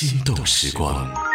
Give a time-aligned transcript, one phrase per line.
[0.00, 1.27] 心动时光。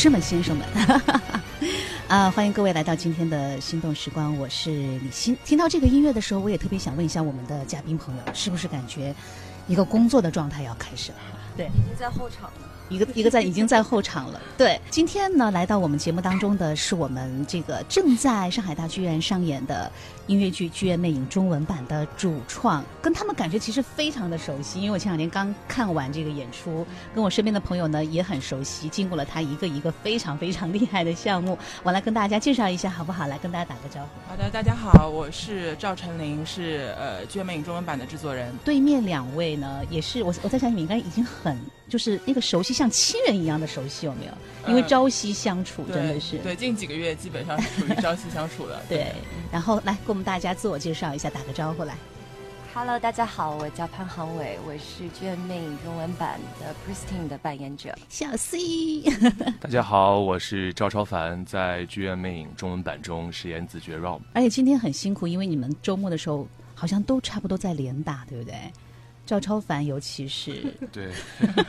[0.00, 0.66] 女士们、先生们，
[2.08, 5.36] 啊， 欢迎各位来到今天的心动时光，我是李欣。
[5.44, 9.14] 听到这个音乐的时候，我也特别想问一下我们的嘉宾朋友，是不是感觉
[9.68, 11.18] 一个工作的状态要开始了？
[11.54, 12.79] 对，已经在候场了。
[12.90, 14.40] 一个一个在已经在后场了。
[14.58, 19.90] 对，今天呢，来到我们节目当中的是我们这个正在上海大剧院上演的
[20.26, 33.28] 音乐剧《剧院魅影》中文版的主创，跟他们感觉其实非常的熟悉，因为我前两天刚看完这个演出，跟我身边的朋友呢也很熟悉，经过了他一个一个非常非常 厉害的项目，我来跟大家介绍一下好不好？
[33.28, 34.30] 来跟大家打个招呼。
[34.30, 38.52] 好的，大家好，我是赵晨林，是呃《剧院魅影》中文版的制作人。
[38.64, 41.56] 对面两位呢，也是我我在想你们应该已经很
[41.90, 44.32] 就是那个熟悉，像亲人一样的熟悉，有没有？
[44.68, 48.80] 因为呃朝夕相处，真的是对，近几个月基本上是属于朝夕相处的。
[48.88, 49.12] 对，
[49.52, 51.94] 然后来给我们大家自我介绍一下，打个招呼来。
[52.72, 57.92] Hello，大家好，我叫潘航伟，我是《剧院魅影》中文版的 Christine 的扮演者。
[58.08, 59.02] 小 C，
[59.60, 64.20] 大家好，我是赵超凡，在《剧院魅影》中文版中饰演子爵 Rom。
[64.34, 68.54] 而且今天很辛苦，因为你们周末的时候好像都差不多在连打，对不对？
[69.26, 70.52] 赵超凡尤其是
[70.90, 71.12] 对，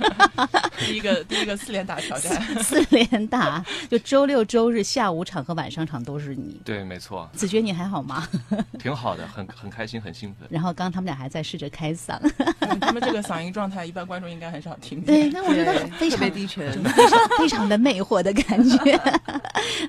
[0.86, 6.60] 第一个第一个四连打挑战，四连打，就周六周日下午场和晚上场都是你。
[6.66, 8.28] 对，没错，子爵，你还好吗？
[8.80, 10.48] 挺好的，很很开心，很兴奋。
[10.50, 12.20] 然后刚刚他们俩还在试着开嗓，
[12.60, 15.32] 嗯他们这个嗓音状态，一般观众应该很少听对，见。
[15.34, 16.32] 那我觉得低沉。
[16.32, 18.78] 非常非常的魅惑的感觉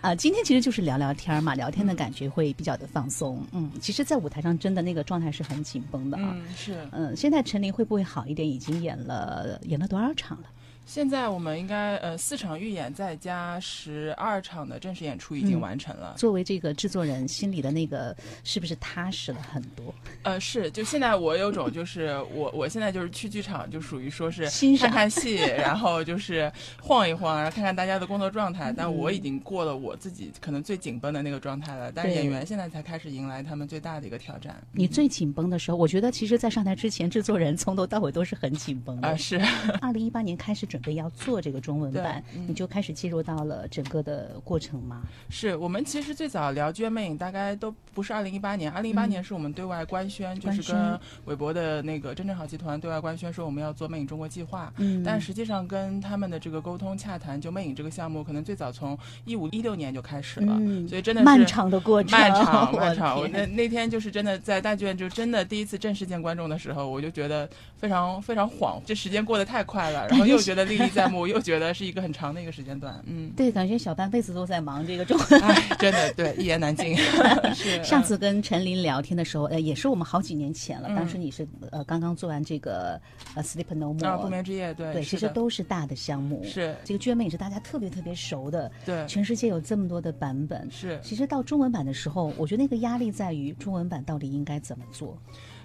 [0.02, 0.14] 啊！
[0.14, 3.44] 今天其实就是聊聊天嘛，聊天的感觉会比较的放松。
[3.52, 6.30] 嗯，其实，在舞台上真的那个状态是很紧绷的啊。
[6.34, 6.88] 嗯，是。
[6.92, 8.48] 嗯，现在陈琳会不会好一点？
[8.48, 10.48] 已经演了演了多少场了？
[10.84, 16.14] 现在我们应该呃四场预演，再加十二场的正式演出已经嗯完成了。
[16.16, 19.94] 作为这个制作人，心里的那个是不是踏实了很多？
[20.22, 28.72] 呃，是，就现在我有种就是我我现在就是去剧场，就属于说是欣赏看看戏，然后就是晃一晃，然后看看大家的工作状态。
[28.76, 34.62] 但嗯我已经过了我自己可能最紧绷的那个状态了，但是演员现在才开始迎来他们最大的一个挑战。
[34.72, 39.08] 你最紧绷的时候，我觉得其实，在上台之前，制作人从头到尾都是很紧绷的。
[39.08, 39.40] 啊、是，
[39.80, 45.02] 二零一八年开始准备要做这个中文版，嗯你就开始进入到了整个的过程吗？
[45.28, 54.72] 是我们其实最早聊《剧院魅影》，大概都不是二零一八年，二零一八嗯年是我们对外官宣，就是跟韦博的那个真正好集团对外官宣说我们要做魅影中国计划。
[54.78, 63.18] 嗯但实际上跟他们的这个沟通洽谈，就魅影这个项目，可能最早从一五一六年就开始了，嗯所以真的是漫长的过程，漫长我漫长。
[63.20, 67.46] 我那那天就是真的在大剧院，就真的第一次正式见观众的时候，我就觉得
[67.76, 73.02] 非常非常晃，这时间过得太快了，然后又觉得历历在目，又觉得是一个很长的一个时间段。
[73.06, 75.42] 嗯，对，感觉小半辈子都在忙这个中文。
[75.42, 76.96] 哎，真的对，一言难尽。
[77.54, 80.88] 是上次跟陈琳聊天的时候，呃，也是我们好几年前了。
[80.88, 83.00] 嗯当时你是呃刚刚做完这个
[83.34, 86.42] 呃《Sleep No More》啊，不眠之夜，对，对，其实都是大的项目。
[86.44, 90.70] 是这个《剧院魅影》是大家特别特别熟的，对，全世界有这么多的版本。
[90.70, 95.16] 是其实到中文版的时候，我觉得那个压力在于中文版到底应该怎么做。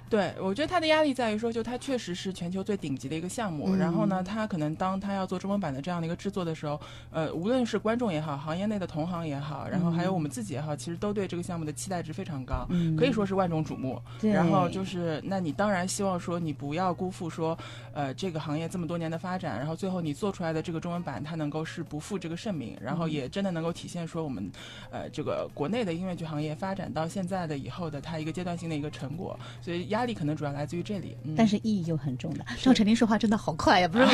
[0.09, 3.75] 对，我觉得他的压力在于说，就他确实是全球最顶级的一个项目。
[3.75, 6.79] 嗯然后呢，他可能当他要做中文版的这样的一个制作的时候，
[7.11, 12.95] 呃，无论是观众也好，行业内的同行也好，然后还有我们自己也好，其实都对这个项目的期待值非常高，嗯。
[12.95, 14.01] 可以说是万众瞩目。
[14.21, 17.57] 然后就是，那你当然希望说你不要辜负说，
[17.93, 24.51] 呃，这个行业这么多年的发展，然后最后你做出来的这个中文版，它能够是不负这个盛名，然嗯后也真的能够体现说我们，
[24.89, 31.15] 呃，这个国内的音乐剧行业发展到现在的以后的它一个阶段性的一个成果，所以压力可能主要来自于这里。
[31.23, 32.45] 嗯、但是意义又很重的。
[32.61, 34.05] 赵晨林说话真的好快呀，不是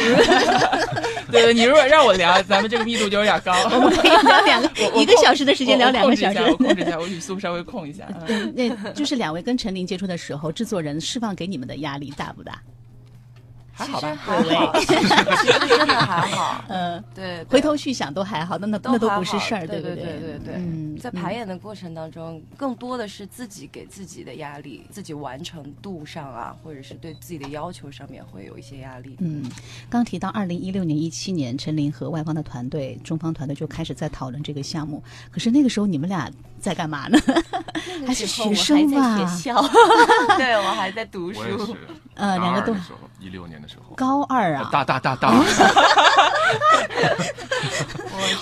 [1.32, 3.54] 对 对，你如果让我聊，咱们这个密度就有点高。
[3.76, 6.40] 我们可以聊两个一个小时的时间聊两个小时。
[6.40, 8.08] 我控制一下，我控制一下，我语速稍微控一下。
[8.54, 12.62] 那就是两位跟陈琳接触的时候，制作人释放给你们的压力大不大？
[13.76, 16.64] 还好吧，还好， 其实真的还好。
[16.70, 19.96] 嗯，对，回头去想都还好，那那都那都不是事儿，对不对？
[19.96, 29.18] 对对对嗯，在排演的过程当中，更多的是自己给自己的压力，自己完成度上啊，或者是对自己的要求上面会有一些压力。
[29.20, 29.44] 嗯，
[29.90, 35.04] 刚提到二零一六年、一七年，陈琳和外方的团队、中方团队就开始在讨论这个项目。
[35.32, 37.18] 可是那个时候你们俩在干嘛呢？
[38.06, 39.18] 还是学生吧？
[39.18, 39.62] 学校，
[40.38, 41.76] 对我还在读书
[42.16, 42.76] 呃，两个都
[43.24, 45.34] 一六年的时候，高二啊，大大大大，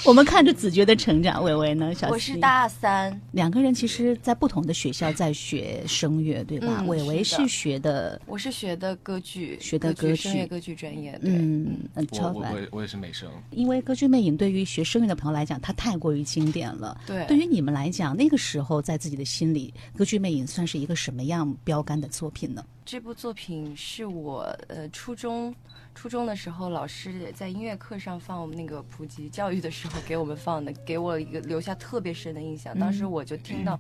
[0.03, 1.93] 我们看着子爵的成长，伟伟呢？
[1.93, 6.77] 小我是大三，两个人其实，在不同的学校在学声乐，对吧？
[6.79, 12.51] 嗯伟伟是学的，我是学的歌剧，学的歌剧声乐歌剧专业，对，嗯，嗯，超凡。
[12.53, 16.99] 我我我也是美声，因为《歌剧魅影》对于学声乐的朋友来讲，它太过于经典了。
[17.05, 22.63] 对对于你们来讲，那个时候在自己的心里，《歌剧魅影》算是一个什么样标杆的作品呢？
[22.83, 25.53] 这部作品是我呃初中
[25.93, 32.77] 初中的时候，老师在音乐课上放那个普及教育的时候给我们放的，给我一个留下特别深的印象。
[32.77, 33.79] 当时我就听到。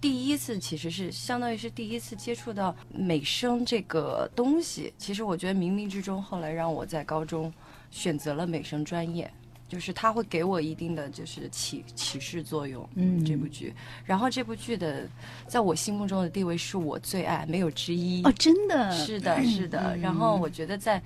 [0.00, 7.52] 第一次其实是相当于是第一次接触到美声这个东西，其实我觉得冥冥之中后来让我在高中
[7.90, 9.30] 选择了美声专业，
[9.70, 12.86] 就是它会给我一定的就是启启示作用。
[12.96, 13.72] 嗯这部剧，
[14.04, 15.08] 然后这部剧的
[15.46, 18.22] 在我心目中的地位是我最爱，没有之一。
[18.24, 19.94] 哦，真的是的，是的。
[19.94, 21.00] 嗯然后我觉得在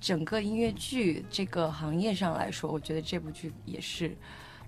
[0.00, 4.14] 整个音乐剧这个行业上来说，我觉得这部剧也是。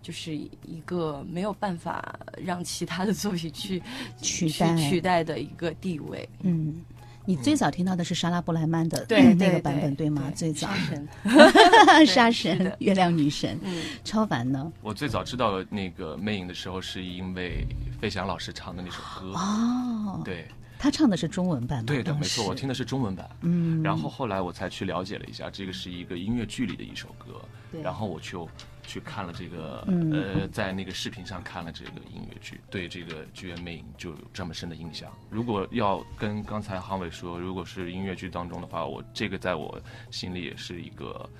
[0.02, 3.80] 就是一个没有办法让其他的作品去
[4.20, 6.28] 取取代的一个地位。
[6.40, 6.82] 嗯，
[7.24, 10.22] 你最早听到的是莎拉布莱曼的那个版本对吗？
[10.30, 10.68] 对最早
[12.06, 14.70] 杀神， 月亮女神，嗯，超凡呢？
[14.82, 17.66] 我最早知道那个魅影的时候，是因为
[18.00, 19.32] 费翔老师唱的那首歌。
[19.34, 20.48] 哦，对
[20.82, 21.84] 他唱的是中文版吗？
[21.86, 23.30] 对的，没错，我听的是中文版。
[23.42, 27.40] 嗯，然后后来我才去了解了一下，这个是一个音乐剧里的一首歌
[27.70, 28.48] 对，然后我就
[28.84, 35.08] 去看了这个，嗯呃，在那个视频上看了这个音乐剧，对这个剧院魅影就有这么深的印象。
[35.30, 39.80] 如果要跟刚才杭伟说，如果是音乐剧当中的话，我这个在我
[40.10, 41.30] 心里也是一个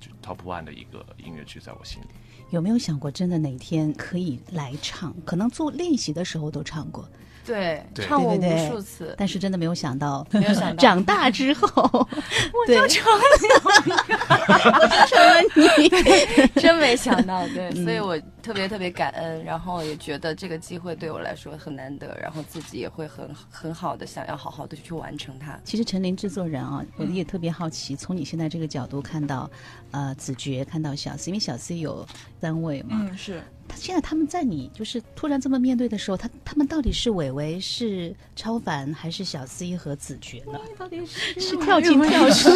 [0.00, 2.08] 就 top one 的一个音乐剧，在我心里。
[2.50, 5.14] 有没有想过，真的哪天可以来唱？
[5.24, 7.08] 可能做练习的时候都唱过，
[7.44, 8.06] 对，对。
[8.06, 8.68] 唱过对对对。
[8.68, 10.76] 无数次，但是真的没有想到，没有想到。
[10.82, 11.66] 长大之后，
[12.02, 13.22] 我就成了，
[13.64, 16.60] 我就成了你。
[16.60, 17.84] 真没想到，对，嗯。
[17.84, 25.58] 所以我特别特别感恩，然后也觉得这个机会对我来说很难得，然后自己也会很很好的想要好好的去完成它。
[25.64, 29.50] 其实陈琳制作人啊，我也特别好奇，从你现在这个角度看到，
[29.92, 32.04] 呃，子爵看到小 C，因为小 C 有
[32.40, 33.40] 单位嘛，嗯，是。
[33.68, 40.58] 他现在他们在你就是突然这么面对的时候，他他们到底是伟伟是超凡还是小 C 和子爵呢？
[40.76, 42.50] 到底是是跳进跳出，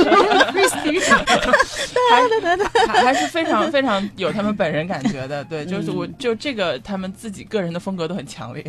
[2.89, 8.65] 还还是非常非常有他们本人感觉的，对，就是我就这个他们自己个人的风格都很强烈，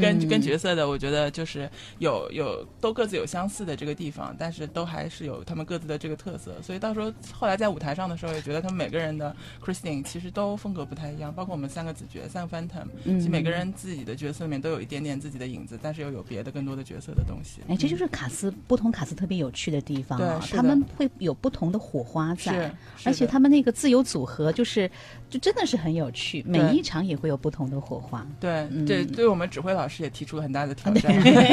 [0.00, 17.60] 跟跟角色的我觉得就是有有都各自有相似的这个地方，但是都还是有他们各自的这个特色，所以到时候后来在舞台上的时候，也觉得他们每个人的 Christine 其实都风格不太一样，包括我们三个子爵三个 Phantom，嗯其实每个人自己的角色里面都有一点点自己的影子，但是又有别的更多的角色的东西。
[17.68, 20.18] 哎，这就是卡斯不同卡斯特别有趣的地方
[20.50, 22.72] 他们会有不同的火花在，
[23.04, 24.90] 而且他们那个自由组合就是
[25.30, 28.26] 就真的是很有趣，每一场也会有不同的火花。
[28.40, 31.12] 对嗯对，对我们指挥老师也提出了很大的挑战。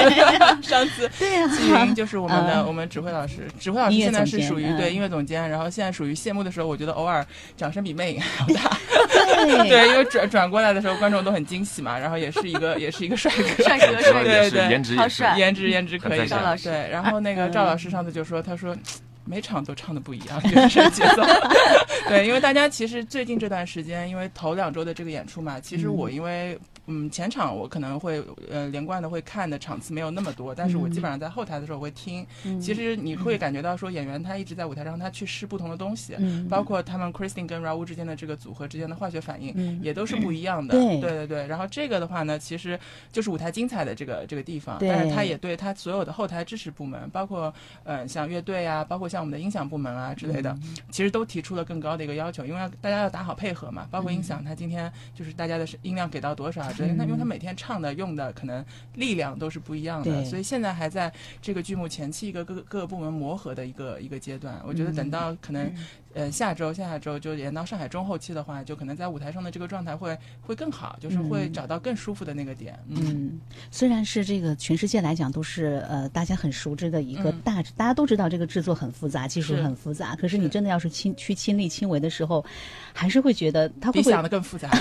[0.62, 7.26] 上次对啊，季云就是我们的、嗯我们指挥老师，指挥老师现在是属于、嗯对音乐总监，然后现在属于谢幕的时候，我觉得偶尔
[7.56, 8.78] 掌声比魅影 还要大。
[9.46, 18.76] 对对，因为转转过来的时候，观众都很惊喜嘛，然后也是一个也是一个帅哥，帅哥帅哥对对颜值好帅颜值颜值可以赵老师对，然后那个嗯赵老师上次就说，他说。
[19.26, 21.22] 每场都唱的不一样，就是节奏。
[22.10, 26.58] 对，因为大家其实最近这段时间，因为头两周的这个演出嘛，其实我因为
[26.90, 32.26] 嗯前场我可能会呃连贯的会看的场次没有那么多，但是我基本上在后台的时候我会听。
[32.44, 32.60] 嗯。
[32.60, 36.48] 其实你会感觉到说演员他一直在舞台上，他去试不同的东西，嗯。
[36.50, 39.80] 包括他们 Christine 跟 Raul 之间的这个组合之间的化学反应，嗯。
[39.84, 40.74] 也都是不一样的。
[40.74, 41.00] 对。
[41.00, 41.48] 对对对。
[41.48, 42.80] 然后这个的话呢，其实
[43.12, 47.54] 就是舞台精彩的这个这个地方，但是他也对他所有的后台支持部门，包括
[47.84, 50.76] 呃像乐队啊，包括像我们的音响部门啊之类的，嗯。
[50.90, 58.64] 其实都提出了更高的一个要求，因为要大家要打好配合嘛，包括音响，他今天就是大家的音量给到多少啊之类的，那因为他每天唱的用的可能
[58.96, 64.62] 力量都是不一样的，所以现在还在这个剧目前期一个各个各个部门磨合的一个一个阶段。
[64.66, 65.72] 我觉得等到可能
[66.14, 72.78] 呃下周下下周就演到上海中后期的话，就可能在舞台上的这个状态会会更好，就是会找到更舒服的那个点。
[72.88, 73.40] 嗯，嗯，
[73.72, 80.16] 虽然是这个全世界来讲都是呃大家很熟知的一个嗯大，大家都知道这个制作很复杂，技术很复杂。
[80.16, 82.44] 可是你真的要是亲去亲力亲为的时候，
[82.94, 84.70] 还是会觉得它会想的更复杂。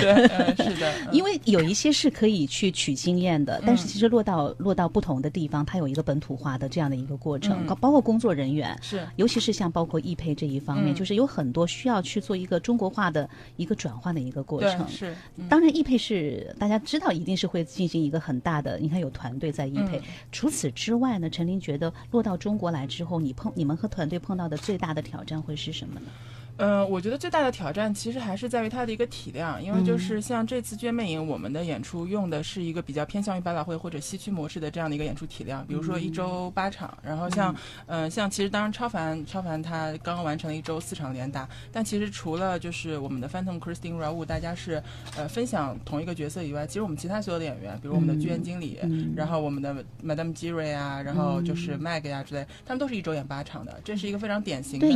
[0.00, 14.88] 对，呃是的，嗯因为有一些是可以去取经验的，但是其实落到落到不同的地方，它有一个本土化的这样的一个过程，嗯包括工作人员，是尤其是像包包括易配这一方面，嗯就是有很多需要去做一个中国化的一个转换的一个过程。
[14.88, 19.98] 是，嗯当然，易配是大家知道，一定是会进行一个很大的，你看有团队在易配。
[19.98, 26.06] 嗯除此之外呢，陈琳觉得落到中国来之后，你碰你们和团队碰到的最大的挑战会是什么呢？
[26.56, 29.84] 嗯，我觉得最大的挑战其实还是在于它的一个体量，因为嗯。
[29.84, 37.54] 就是像这次《剧院魅影》，我们的演出用的是一个比较偏向于百老汇或者西区模式的这样的一个演出体量，比如说一周八场，然后像
[37.86, 44.82] 嗯、呃像其实当然超凡超凡他刚刚完成了一周四场连打，但其实除了就是我们的 Phantom Christine Raoul 大家是
[45.16, 54.88] 呃分享同一个角色以外，其实我们其他所有的演员，比如我们的剧院经理，嗯然后我们的 Madame Jiray 啊，然后就是 Mag 呀、之类，他们都是一周演八场的，这是一个非常典型的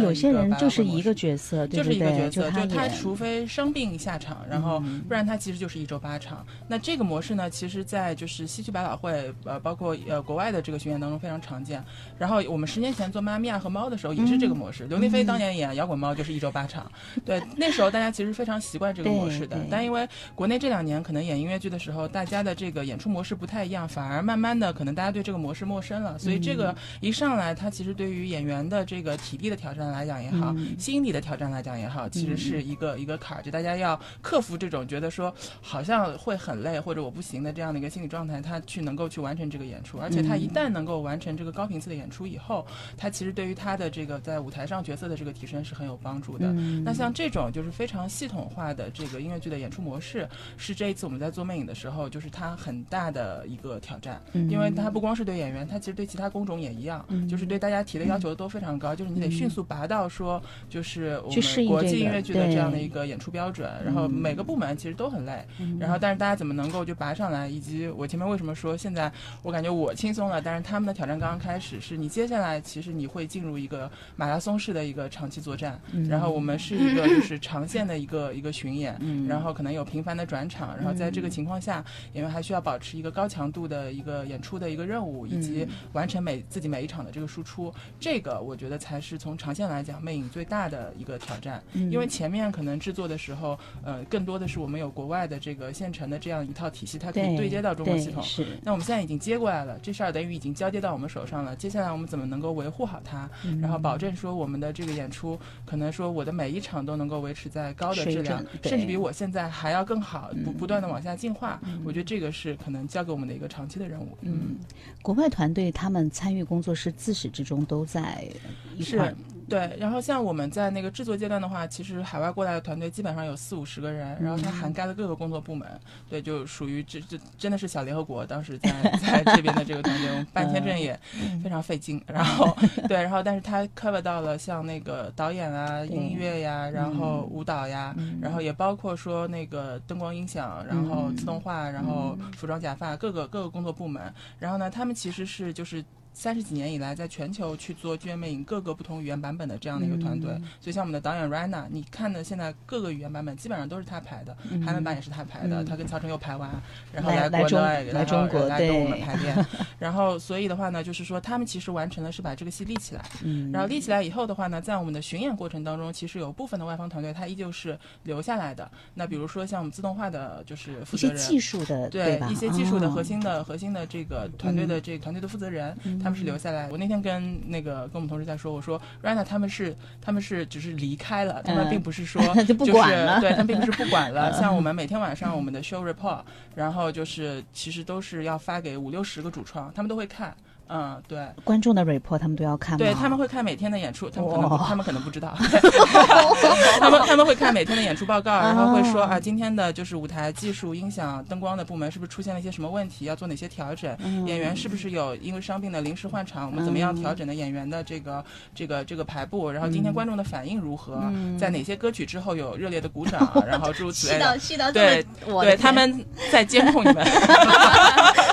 [0.58, 6.44] 就是一个角色，对就是一个角色，就就他除非生病下场，然后嗯不然他其实就是一周八场。
[6.66, 11.82] 那这个模式呢，其实，在就是西区百老汇，呃，包括呃国外的这个巡演当中非常常见。
[12.18, 14.84] 然后我们十年前做《妈咪呀》和《猫》的时候也是这个模式。
[14.84, 16.90] 刘亦菲当年演《摇滚猫》就是一周八场，
[17.24, 19.56] 对，那时候大家其实非常习惯这个模式的。
[19.70, 42.66] 但因为国内这两年可能演音乐剧的时候，大家的这个演出模式不太一样，反而慢慢的可能大家对这个模式陌生了，所以这个一上来，它其实对于演员的这个体力的挑战来讲也好，嗯心理的挑战来讲也好，其实是一个、一个坎儿，就大家要克服这种觉得说好像会很累或者我不行的这样的一个心理状态，他去能够去完成这个演出，而且他一旦能够完成这个高频次的演出以后，
[42.96, 46.46] 他其实对于他的这个在舞台上角色的这个提升是很有帮助的。
[46.48, 46.82] 嗯。
[46.82, 57.28] 那像这种就是非常系统化的这个音乐剧的演出模式，是这一次我们在做魅影的时候，就是它很大的一个挑战，嗯因为它不光是对演员，它其实对其他工种也一样，嗯。
[57.28, 65.44] 就是对大家提的要求都非常高，就是你得迅速拔到说，就是我去适应国际音乐剧的这样的一个演出标准，然后每个部门其实都很累，
[65.78, 69.10] 然后但是大家怎么能够就拔上来，以及我前面为什么说现在
[69.42, 79.26] 我感觉我轻松了，但是他们的挑战刚刚开始，是你接下来其实你会进入一个马拉松式的一个长期作战，然后我们是一个就是长线的一个一个巡演，嗯。
[79.28, 91.90] 然后可能有频繁的转场，然后在这个情况下，演员还需要保持一个高强度的一个演出的一个任务，以及完成每自己每一场的这个输出，这个我觉得才是从长线来讲魅影最大的一个挑战，嗯。
[91.90, 98.22] 因为前面可能制作的时候，呃，更多的是我们有国外的这个现成的这样一套体系，它可以对接到中国系统。
[98.22, 98.46] 是。
[98.62, 101.56] 那我们现在已经接过来了，这事儿等于已经交接到我们手上了。
[101.56, 103.28] 接下来我们怎么能够维护好它，
[103.60, 110.54] 然后保证说我们的这个演出，可能说我的每一场都能够维持在高的质量甚至比我现在还要更好，不嗯。
[110.58, 111.58] 不断的往下进化。
[111.84, 114.18] 我觉得这个是可能交给我们的一个长期的任务。
[114.20, 114.56] 嗯，
[115.00, 118.28] 国外团队他们参与工作是自始至终都在
[118.76, 119.16] 一块是，
[119.48, 119.76] 对。
[119.78, 125.68] 然后像我们在那个制作阶段的话，其实海外过来的团队基本上有四五十个人，然后它涵盖了各个工作部门，
[126.08, 128.26] 对，就属于这这真的是小联合国。
[128.26, 130.98] 当时在在这边的这个团队，我们办签证也
[131.42, 132.02] 非常费劲。
[132.06, 132.56] 然后
[132.88, 144.12] 对，然后但是它 cover 到了像那个导演啊、音乐呀，然后舞蹈呀，然后也包括说那个灯光音响，然后自动化，然后服装假发各个各个工作部门。
[144.38, 145.84] 然后呢，他们其实是就是。
[146.18, 150.28] 三十几年以来，在全球去做剧院魅影各个不同语言版本的这样的一个团队，
[150.60, 156.50] 所以像我们的导演 Rana，你看的现在各个语言版本基本上都是他排的，韩文版也是他排的，他跟曹承佑排完，
[156.92, 159.46] 然后来国内，来中国来跟我们排练，
[159.78, 168.68] 然后所以的话呢，就是说他们其实完成的是把这个戏立起来，嗯然后立起来以后的话呢，在我们的巡演过程当中，其实有部分的外方团队他依旧是留下来的。
[168.94, 171.22] 那比如说像我们自动化的，就是负一些责人。
[171.22, 171.88] 技术的吧？
[171.90, 176.68] 对一些技术的哦核心的、核心的这个团队的这个团队的负责人，他们是留下来。
[176.70, 184.32] 我那天跟那个跟我们同事在说，我说 Rana 他们是他们是只是离开了，他们嗯并不是说 就不管了是 对他们并不是不管了。
[184.38, 186.20] 像我们每天晚上我们的 show report，
[186.54, 190.36] 然后就是其实都是要发给五六十个主创，他们都会看。
[190.68, 192.78] 嗯，对，观众的 report 他们都要看吗？
[192.78, 195.34] 对，他们会看每天的演出，他们可能他们可能不知道，
[196.80, 203.96] 他们他们会看每天的演出报告，然后会说哦啊，今天的就是舞台技术、音响、灯光的部门是不是出现了一些什么问题，要做哪些调整？
[204.04, 206.46] 嗯演员是不是有因为伤病的临时换场？
[206.50, 209.50] 我们怎么样调整的演员的这个这个这个排布？
[209.50, 211.02] 然后今天观众的反应如何？
[211.38, 213.30] 在哪些歌曲之后有热烈的鼓掌？
[213.46, 214.38] 然后诸如此类的。
[214.72, 215.04] 对
[215.42, 217.04] 对，他们在监控你们，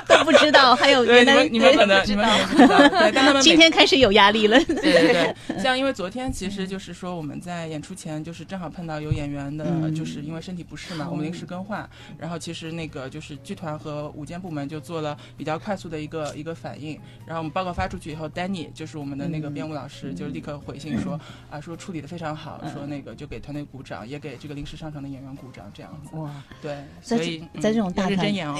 [0.07, 2.37] 都不知道，还有对原来你们你们可能你们道，
[2.99, 4.57] 对，但他们今天开始有压力了。
[4.65, 9.95] 对对对， 像因为昨天其实就是说我们在演出前就是正好碰到有演员的，嗯。
[9.95, 26.29] 就是因为身体不适嘛，我们临时更换，然后其实那个就是剧团和舞监部门就做了比较快速的一个一个反应，然后我们报告发出去以后，Danny 就是我们的那个编舞老师就立刻回信说啊说处理的非常好，说那个就给团队鼓掌，也给这个临时上场的演员鼓掌这样子，哇，
[26.61, 28.57] 对，所以这在这种嗯大团要认真演哦，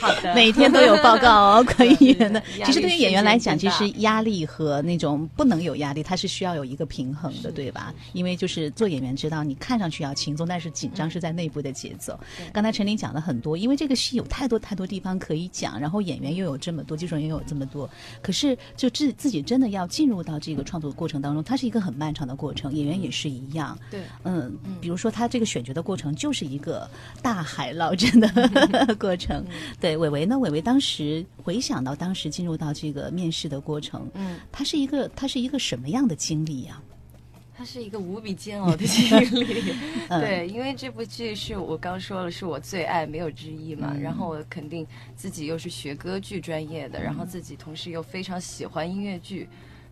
[0.00, 2.42] 好的， 每天都有报告哦，可以演员的。
[2.64, 7.92] 其实对于演员来讲，其实压力和那种不能有压力，它是需要有一个平衡的，对吧？
[8.12, 12.18] 因为就是做演员知道，你看上去要轻松，但是紧张是在内部的节奏。
[12.52, 17.88] 刚才陈琳讲了很多，因为这个戏有太多太多地方可以讲，然后演员又有这么多，技术人员又有这么多，
[18.22, 23.78] 可是就自自己真的要进入到这个创作过程当中，它是一个很漫长的过程，演员也是一样。
[23.90, 26.88] 对，嗯，比如说他这个选角的过程就是一个
[27.22, 29.44] 大海捞针的 过程。
[29.80, 30.38] 对，伟伟呢？
[30.38, 36.80] 伟伟当时回想到当时进入到这个面试的过程，嗯，他是一个他是一个什么样的经历呀、
[37.56, 39.74] 它是一个无比煎熬的经历。
[40.08, 43.92] 嗯对，因为这部剧是我刚说了是我最爱，没有之一嘛。
[44.00, 49.48] 然后我肯定自己又是学歌剧专业的，然后自己同时又非常喜欢音乐剧，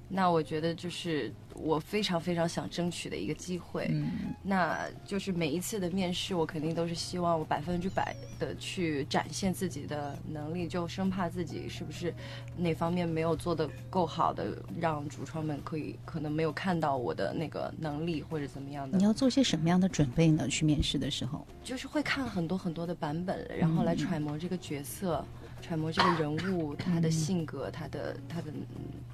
[0.09, 3.89] 那我觉得就是我非常非常想争取的一个机会。
[3.91, 12.15] 嗯那就是每一次的面试，我肯定都是希望我百分之百的去展现自己的能力，就生怕自己是不是
[12.57, 19.05] 哪方面没有做得够好的，让主创们可以可能没有看到我的那个能力或者怎么样的你。
[19.05, 20.47] 要做些什么样的准备呢？
[20.49, 25.25] 去面试的时候，就是会看很多很多的版本，然后来揣摩这个角色，
[25.61, 28.65] 揣摩这个人物他的性格，他的他的嗯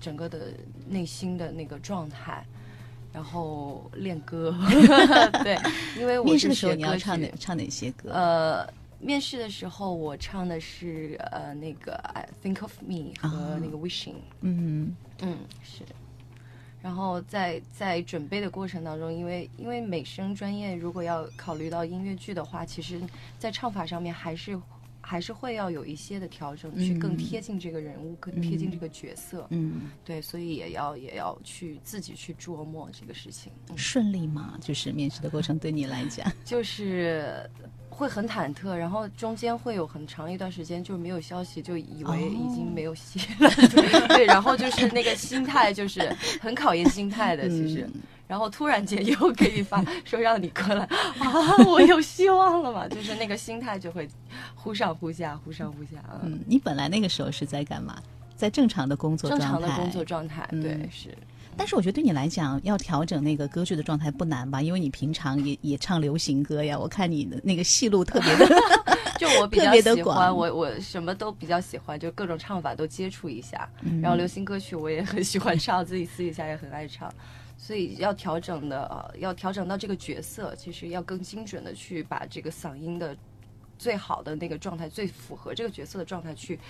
[0.00, 0.52] 整个的
[0.88, 2.44] 内心的那个状态，
[3.12, 4.54] 然后练歌。
[5.44, 5.58] 对，
[5.98, 7.30] 因为我是面试的时候你要唱哪。
[7.38, 8.10] 唱哪些歌？
[8.12, 14.16] 呃，面试的时候我唱的是呃那个 I Think of Me 和那个 Wishing。
[14.40, 15.82] 嗯嗯，是。
[16.82, 23.00] 然后在在准备的过程当中，因为因为美声专业如果要考虑到音乐剧的话，其实
[23.38, 24.60] 在唱法上面还是
[25.04, 29.46] 还是会要有一些的调整，去更嗯贴近这个人物，更贴近这个角色。
[29.50, 33.52] 嗯，对，所以也要也要去自己去琢磨这个事情。
[33.68, 34.56] 嗯顺利吗？
[34.60, 37.50] 就是面试的过程对你来讲， 就是
[37.90, 43.50] 会很忐忑，然后中间会有很长一段时间就没有消息，就以为已经没有戏了。
[44.08, 46.08] 对，然后就是那个心态就是
[46.40, 47.88] 很考验心态的，其实。
[48.26, 50.84] 然后突然间又给你发说让你过来
[51.18, 54.08] 啊，我有希望了嘛，就是那个心态就会
[54.54, 56.20] 忽上忽下，忽上忽下啊。
[56.22, 58.02] 嗯，你本来那个时候是在干嘛？
[58.36, 61.16] 在正常的工作状态，正常的工作状态，嗯对，是。
[61.54, 64.62] 但是我觉得对你来讲，要调整那个歌剧的状态不难吧？
[64.62, 68.48] 因为你平常也也唱流行歌呀，我看你的那个戏路特别的
[69.18, 73.68] 就我比特较喜欢，我我什么都比较喜欢，就各种唱法都接触一下。
[73.82, 77.12] 嗯然后流行歌曲我也很喜欢唱，自己私底下也很爱唱。
[77.72, 83.16] 所以要调整的，要调整到这个角色，其实要更精准的去把这个嗓音的
[83.78, 86.60] 最好的那个状态，最符合这个角色的状态去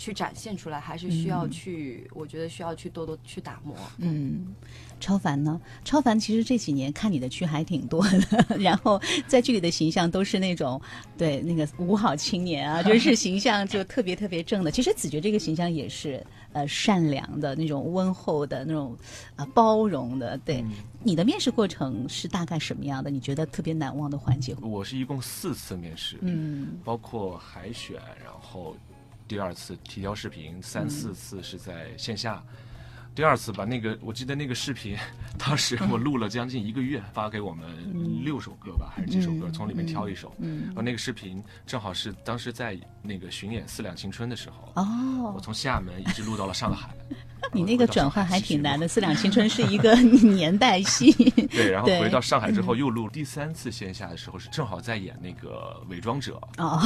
[0.00, 3.76] 去展现出来，还是需要去，我觉得需要去多多去打磨。
[3.98, 4.54] 嗯，
[4.98, 5.60] 超凡呢？
[5.84, 10.80] 超凡其实这几年看你的剧还挺多的， 然后在剧里的形象都是那种
[11.18, 14.70] 对那个五好青年啊，就是 形象就特别特别正的。
[14.70, 18.96] 其实子爵这个形象也是呃善良的那种温厚的那种
[19.36, 20.38] 呃包容的。
[20.38, 20.64] 对、
[21.02, 23.10] 你的面试过程是大概什么样的？
[23.10, 24.56] 你觉得特别难忘的环节？
[24.62, 28.74] 我是一共四次面试，嗯包括海选，然后
[29.30, 32.42] 第二次提交视频，三四次是在线下。
[33.14, 34.96] 第二次把，那个我记得那个视频，
[35.38, 40.34] 当时我录了将近一个月，发给我们六首歌吧，还是几首歌，从里面挑一首。
[40.40, 46.90] 嗯然后那个视频正好是当时在那个巡演《四两青春》的时候，我哦，从厦门一直录到了上海。
[47.52, 48.80] 你那个转换还挺难的。
[48.80, 49.94] 的，《四两青春》是一个
[50.34, 51.12] 年代戏。
[51.50, 56.80] 对，然后回到上海之后又录第三次线下的时候，是正好在演那个《伪装者哦，》，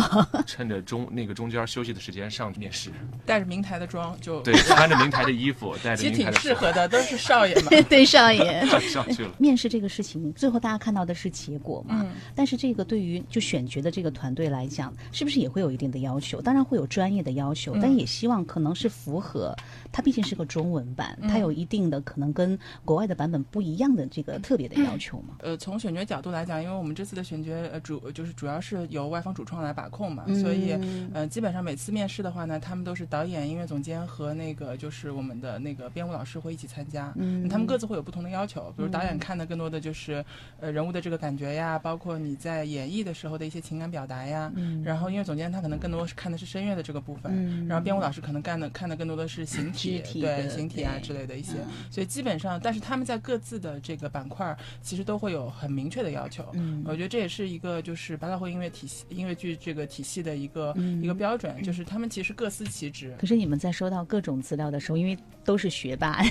[0.46, 2.90] 趁着中那个中间休息的时间上面试。
[3.24, 7.70] 带着明台的妆就对，穿着明台的衣服，带着其实挺明台的适合的，都是少爷嘛。
[7.88, 8.66] 对少爷。
[8.88, 9.30] 上去了。
[9.38, 12.00] 面试这个事情，最后大家看到的是结果嘛？
[12.02, 16.40] 嗯但是这个对于就选角的这个团队来讲，是不是也会有一定的要求？
[16.40, 19.54] 当然会有专业的要求，嗯但也希望可能是符合
[19.92, 21.28] 他，毕竟是个中文版，嗯。
[21.28, 25.36] 它有一定的可能跟国外的版本不一样的这个特别的要求吗。
[25.40, 30.40] 呃，从选角角度来讲，因为我们这次的选角呃主就是主要是由外方主创来把控嘛，嗯。
[30.40, 30.76] 所以
[31.12, 37.48] 呃基本上每次面试的话呢，他们都是导演、音乐总监和那个就是我们的那个编舞老师会一起参加，嗯。
[37.48, 40.24] 他们各自会有不同的要求，比如导演看的更多的就是
[40.60, 44.82] 呃人物的这个感觉呀，包括你在演绎的时候的一些情感表达呀，嗯。
[44.82, 47.66] 然后音乐总监他可能更多是看的是声乐的这个部分，嗯。
[47.68, 50.20] 然后编舞老师可能干的看的更多的是形体，体。
[50.20, 51.52] 对，对形体啊之类的一些，
[51.90, 56.44] 所以基本上，但是他们在各自的这个板块其实都会有很明确的要求。
[56.52, 63.14] 嗯，我觉得这也是一个就是百老汇音乐体系音乐剧这个体系的一个一个标准，就是他们其实各司其职。
[63.18, 66.22] 可是你们在收到各种资料的时候，因为都是学霸，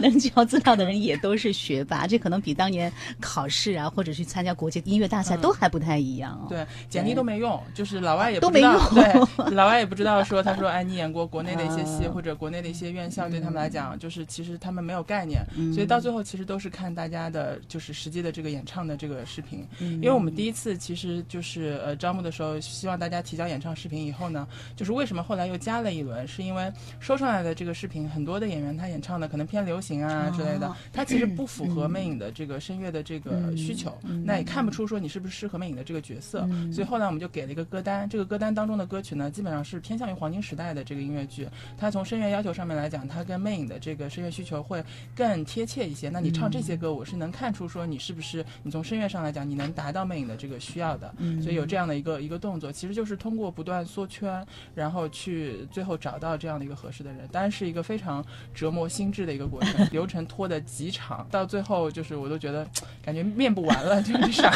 [0.00, 6.46] 能交资料的人也都是学霸，这可能比当年考试啊，或者去参加国际音乐大赛都还不太一样。
[6.48, 8.72] 对，简历都没用，就是老外也都没用。
[8.94, 19.66] 对，老外也不知道说，他说哎，你演过国内的一些戏，或者国内的一些院校，对他们来讲，就是其实他们没有概念，所以到最后其实都是看大家的，就是实际的这个演唱的这个视频。
[19.80, 44.82] 因为我们第一次其实就是呃招募的时候，希望大家提交演唱视频以后呢，就是为什么后来又加了一轮，是因为收上来的这个视频，很多的演员他演唱的可能偏流行啊之类的，他其实不符合魅影的这个声乐的这个需求，那也看不出说你是不是适合魅影的这个角色，所以后来我们就给了一个歌单，这个歌单当中的歌曲呢，基本上是偏向于黄金时代的这个音乐剧，它从声乐要求上面来讲，它跟魅影的这个声乐需求会
[45.14, 46.08] 更贴切一些。
[46.08, 54.44] 那你唱这些歌，我是能看出说你是不是你从声乐上来讲，你能达到魅影的这个需要的，所以有这样的一个一个动作，其实就是通过不断缩圈，
[54.74, 62.66] 然后去最后找到这样的一个合适的人，当然是一个非常折磨心智的一个过程， 流程拖得极长，到最后就是我都觉得
[63.02, 64.50] 感觉面不完了，就是啥，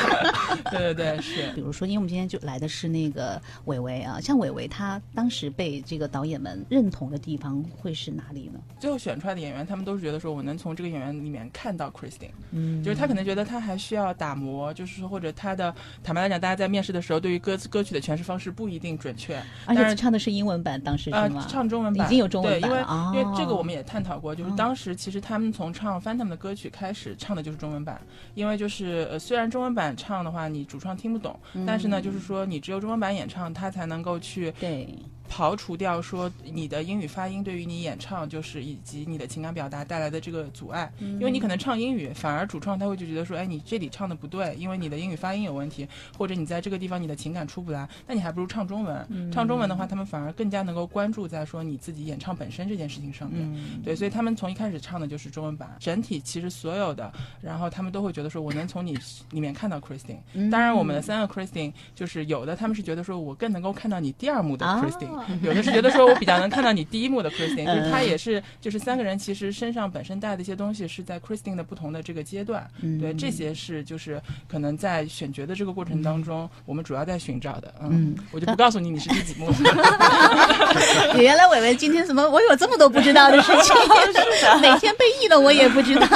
[0.71, 1.53] 对对对，是。
[1.55, 8.61] 比如说，因为我们今天就来的是那个伟伟啊，像伟伟他当时被这个导演们认同的地方会是哪里呢？
[8.79, 21.47] 最后选出来的演员，他们都是觉得说我能从这个演员里面看到 Christine，嗯，就是他可能觉得他还需要打磨，就是说或者他的坦白来讲，大家在面试的时候对于歌歌曲的诠释方式不一定准确，而且唱的是英文版，当时是吗？
[21.49, 22.07] 唱中文版。
[22.07, 28.01] 已经有中文版，对，因为因为这个我们也探讨过，就是当时其实他们从唱 Phantom 的歌曲开始唱的就是中文版，
[28.35, 34.89] 因为就是呃虽然中文版唱的话你主创听不懂，但是呢就是说你只有中文版演唱，他才能够去对。
[35.31, 45.87] 刨除掉说你的英语发音对于你演唱就是以及你的情感表达带来的这个阻碍，因为你可能唱英语，反而主创他会就觉得说，哎，你这里唱的不对，因为你的英语发音有问题，
[46.17, 49.31] 或者你在这个地方你的情感出不来，那你还不如唱中文。
[49.31, 53.49] 唱中文的话，他们反而更加能够关注在说你自己演唱本身这件事情上面。
[53.85, 58.97] 对，所以他们从一开始唱的就是中文版，整体其实所有的，然后他们都会觉得说我能从你
[59.31, 60.51] 里面看到 Christine。
[60.51, 65.18] 当然，我们的三个 Christine 就是有的，他们是觉得说我更能够看到你第二幕的 Christine。
[65.43, 72.69] 有的是觉得说我比较能看到你第一幕的 Christine，就是他也是，就是三个人其实身上本身带的一些东西是在 Christine 的不同的这个阶段，
[73.01, 77.75] 对这些是就是可能在选角的这个过程当中，我们主要在寻找的。
[77.83, 79.49] 嗯，我就不告诉你你是第几幕。
[81.19, 83.75] 原来伟伟今天怎么我有这么多不知道的事情？
[84.63, 86.07] 哪天被译了我也不知道，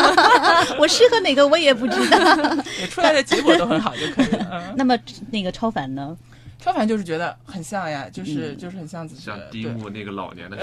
[0.79, 2.19] 我适合哪个我也不知道。
[2.91, 4.75] 出来的结果都很好就可以了。
[4.77, 4.99] 那么
[5.31, 6.17] 那个超凡呢？
[6.63, 9.23] 超凡就是觉得很像呀，就是就是很像自己。
[9.23, 10.57] 像第一幕那个老年的。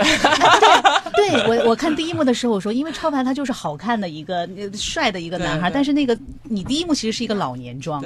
[1.14, 8.02] 对我我看第一幕的时候，我说因为超凡他就是好看的一个帅的一个男孩，但是那个你第一幕其实是一个老年妆，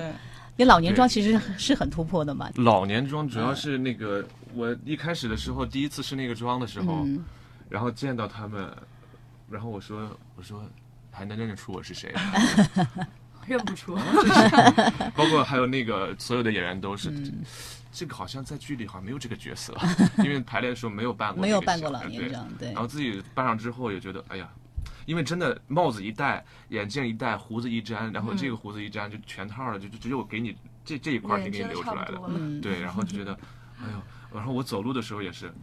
[0.55, 2.49] 你老年妆其实是很突破的嘛。
[2.55, 4.25] 老年妆主要是那个
[4.55, 7.05] 我一开始的时候第一次试那个妆的时候，
[7.69, 8.67] 然后见到他们，
[9.51, 10.67] 然后我说我说
[11.11, 12.11] 还能认得出我是谁？
[13.45, 13.95] 认不出。
[15.15, 17.13] 包括还有那个所有的演员都是。
[17.93, 19.77] 这个好像在剧里好像没有这个角色，
[20.17, 22.73] 因为排练的时候没有扮过，没有扮过老年长，对。
[22.73, 24.49] 然后自己扮上之后也觉得，哎呀，
[25.05, 32.19] 因为真的帽子一戴，眼镜一戴，胡子一粘，然后这个胡子一粘就全套了，就就只有给你这这一块是给你留出来的，
[32.61, 32.81] 对。
[32.81, 33.33] 然后就觉得，
[33.79, 34.01] 哎呦，
[34.33, 35.53] 然后我走路的时候也是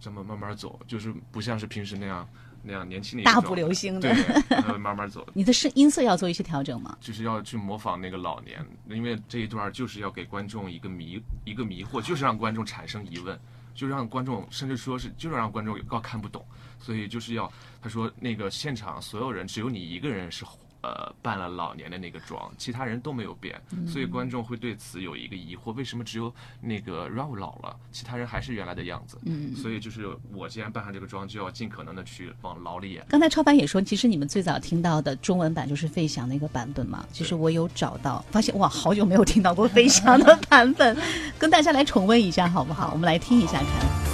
[0.00, 2.28] 这么慢慢走，就是不像是平时那样。
[2.66, 4.12] 那样年轻的大步流星的，
[4.48, 5.26] 对，慢慢走。
[5.32, 6.98] 你的声音色要做一些调整吗？
[7.00, 13.38] 就是要去模仿那个老年，因为这一段就是要给观众一个迷一个迷惑，就是让观众产生疑问，
[13.74, 16.44] 就让观众甚至说是就是让观众告看不懂，
[16.80, 17.50] 所以就是要
[17.80, 20.44] 他说那个现场所有人只有你一个人是。
[20.86, 29.18] 呃，扮了老年的那个妆，其他人都没有变，所以观众会对此有一个疑惑：为什么只有那个 Raul 老了，其他人还是原来的样子？
[29.24, 33.04] 嗯，所以就是我既然扮上这个妆，就要尽可能的去往老里演。
[33.08, 37.04] 刚才超凡也说，其实你们最早听到的中文版就是费翔那个版本嘛。
[37.12, 40.96] 其实我有找到，发现哇，好久没有听到过费翔的版本，
[41.36, 42.90] 跟大家来重温一下好不好？
[42.92, 44.05] 我们来听一下看。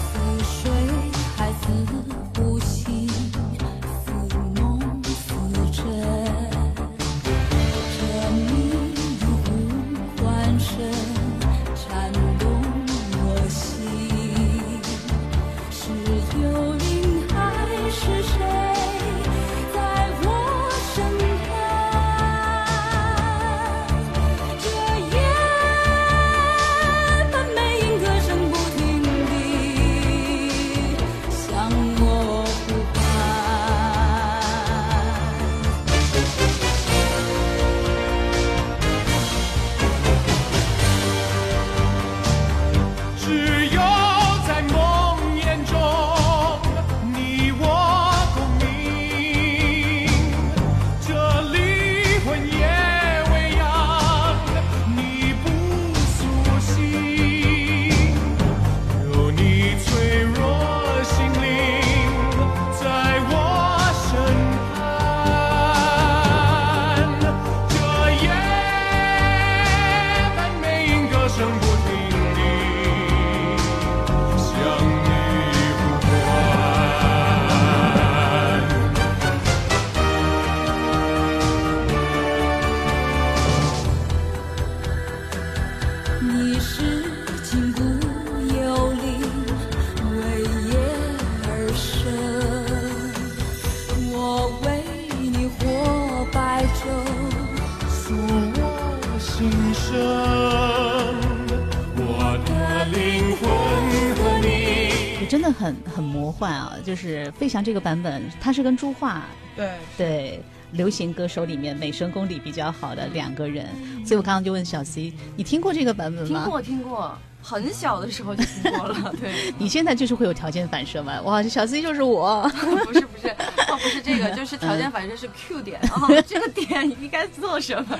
[105.72, 106.76] 很很魔幻啊！
[106.84, 109.22] 就是《飞翔》这个版本，它是跟朱桦
[109.56, 110.40] 对对
[110.72, 113.66] 流行歌手里面美声功底比较好的两个人，
[114.04, 116.42] 所以我刚刚就问小 C，你听过这个版本吗？
[116.42, 119.12] 听过听过，很小的时候就听过了。
[119.20, 121.20] 对，你现在就是会有条件反射吗？
[121.22, 122.48] 哇，小 C 就是我。
[122.86, 127.98] 不是不是，哦不是这个， 就是条件反射是 Q 点啊，这个点应该做什么，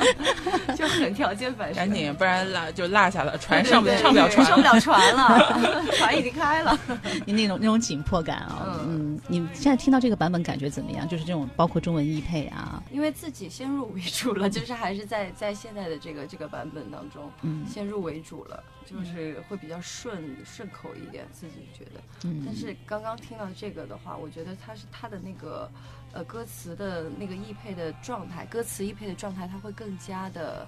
[0.77, 1.75] 就很条件反射。
[1.75, 6.79] 赶紧，不然落就落下了，船上不对对上不了船，上不了船了，船已经开了。
[7.27, 11.09] 你那种那种紧迫感啊、嗯，你现在听到这个版本感觉怎么样？
[11.09, 22.01] 就是这种包括中文译配啊，因为自己先入为主了，就是还是在在现在的这个这个版本当中，嗯先入为主了，就是会比较顺顺口一点，自己觉得。
[22.25, 25.71] 嗯但是刚刚听到这个的话，我觉得它是它的那个
[26.13, 30.67] 呃歌词的那个译配的状态，歌词译配的状态，它会更加的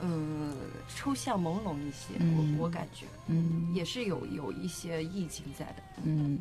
[0.00, 0.54] 嗯
[0.94, 5.82] 抽象朦胧一些，嗯我我感觉嗯也是有有一些意境在的。
[6.04, 6.38] 嗯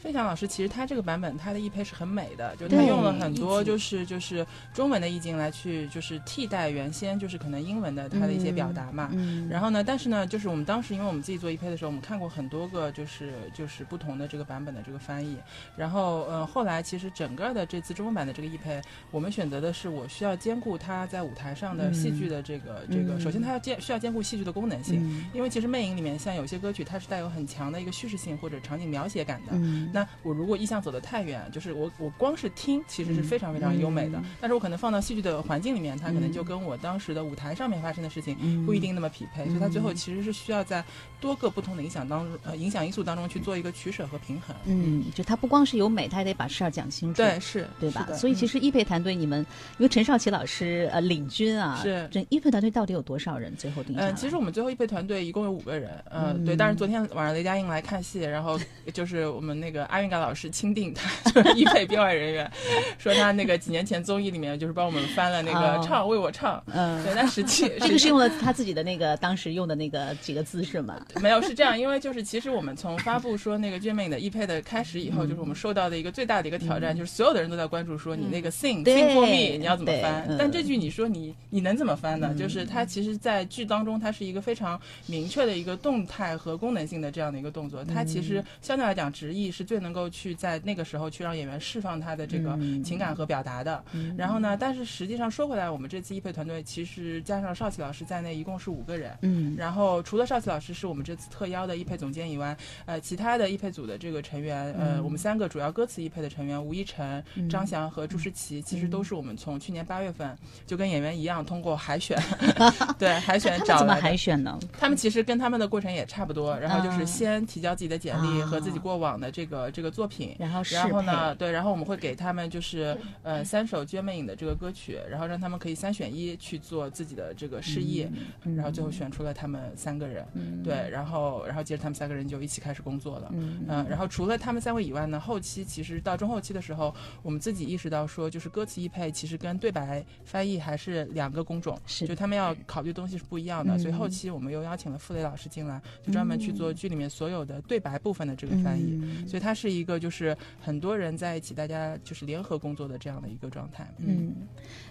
[0.00, 9.10] 费翔老师其实他这个版本他的译配是很美的，就他用了很多就是就是中文的意境来去就是替代原先就是可能英文的他的一些表达嘛。
[9.12, 15.36] 嗯，然后呢，但是呢，就是我们当时因为我们自己做译配的时候，我们看过很多个就是就是不同的这个版本的这个翻译。
[15.76, 25.00] 然后呃，后来其实整个的这次中文版的这个译配，我们选择的是我需要兼顾他在舞台上的戏剧的这个、这个，嗯首先他要兼需要兼顾戏剧的功能性。
[25.02, 29.52] 嗯因为其实魅影里面像有些歌曲，它是带有很强的一个叙事性或者场景描写感的。
[29.90, 34.18] 嗯那我如果意向走得太远，就是我我光是听，其实是非常非常优美的。
[34.18, 40.82] 嗯但是我可能放到戏剧的环境里面，它可能嗯就跟我当时的舞台上面发生的事情嗯不一定那么匹配，所以它最后其实是需要在
[41.20, 44.54] 多个不同的影响当中呃影响因素当中去做一个取舍和平衡。
[44.66, 47.16] 嗯，就它不光是有美，它还得把事儿讲清楚。
[47.16, 48.16] 对，是，对吧是？
[48.16, 49.40] 所以其嗯实易配团队你们，
[49.78, 53.54] 因为陈少奇老师呃领军啊，是这易配团队到底有多少人？
[53.56, 54.10] 最后定下来？
[54.10, 56.56] 嗯，其实我们最后易配团队一共有五个人，呃，嗯对。
[56.56, 58.58] 但是昨天晚上雷佳音来看戏，然后
[58.92, 62.50] 就是我们那个阿云嘎老师钦定他 就是一配编外人员，
[62.98, 65.84] 说他那个几年前综艺里面就是帮我们翻了那个哦。
[65.86, 67.02] 唱为我唱，嗯。
[67.04, 71.00] 对，但实际 这个是用了他自己的那个当时用的那个几个字是吗？
[71.20, 80.36] 没有，是这样，因为就是其实我们从发布说那个《Jimmy》的译配的开始以后，就是我们受到的一个最大的一个挑战，就是所有的人都在关注说你那个 sing、sing for me 你要怎么翻嗯？
[80.38, 82.34] 但这句你说你你能怎么翻呢？
[82.38, 93.84] 就是它其实，在剧当中它是一个非常明确的一个动态和功能性的这样的一个动作，它其实相对来讲直译是最能够去在那个时候去让演员释放他的这个嗯情感和表达的。
[94.16, 99.16] 然后呢，但是实际上说回来，我们这次译配团队其实加上邵琪老师在内，一共是五个人。
[99.22, 112.20] 嗯然后除了邵琪老师是我们这次特邀的译配总监以外，呃，其他的译配组的这个成员，呃，嗯我们三个主要歌词译配的成员吴一晨、嗯张翔和朱诗琪，其实都是我们从去年八月份就跟演员一样通过海选，
[112.98, 114.02] 对海选找来的。
[114.02, 114.58] 海选呢？
[114.76, 128.06] 他们其实跟他们的过程也差不多，然后就是嗯先提交自己的简历啊和自己过往的这个这个作品，然后适然后呢，对，然后我们会给他们就是呃三首《剧院魅影》的这个歌曲，然后让他们可以三选一去做自己的这个示意，
[128.44, 133.28] 嗯然后最后选出了他们三个人，嗯对，然后然后接着他们三个人就一起开始工作了。
[133.32, 148.98] 嗯嗯，然后除了他们三位以外呢，后期其实到中后期的时候，我们自己意识到说，就是歌词译配其实跟对白翻译还是两个工种，是就他们要考虑东西是不一样的，嗯所以后期我们又邀请了傅雷老师进来，就专门去做剧里面所有的对白部分的这个翻译。
[149.02, 153.84] 嗯所以它是一个就是很多人在一起，大家就是联合工作的这样的一个状态。
[153.98, 154.32] 嗯，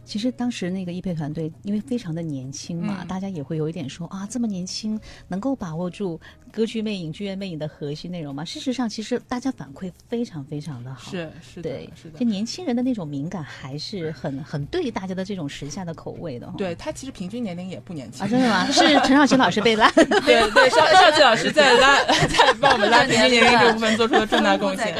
[0.03, 6.19] 其实当时那个易配团队因为非常的年轻嘛，嗯大家也会有一点说啊，这么年轻能够把握住
[6.51, 8.43] 歌剧魅影、剧院魅影的核心内容吗？
[8.43, 11.09] 事实上，其实大家反馈非常非常的好。
[11.09, 12.25] 是是的对，是的就。
[12.25, 16.55] 年轻人的那种敏感还是很很对大家的这种时下的口味的哈。
[16.57, 18.65] 对他其实平均年龄也不年轻啊，真的吗？
[18.69, 19.89] 是陈少奇老师被 拉。
[19.91, 24.93] 对对，少少奇老师在拉 在帮我们拉平均年龄这部分做出了重大贡献。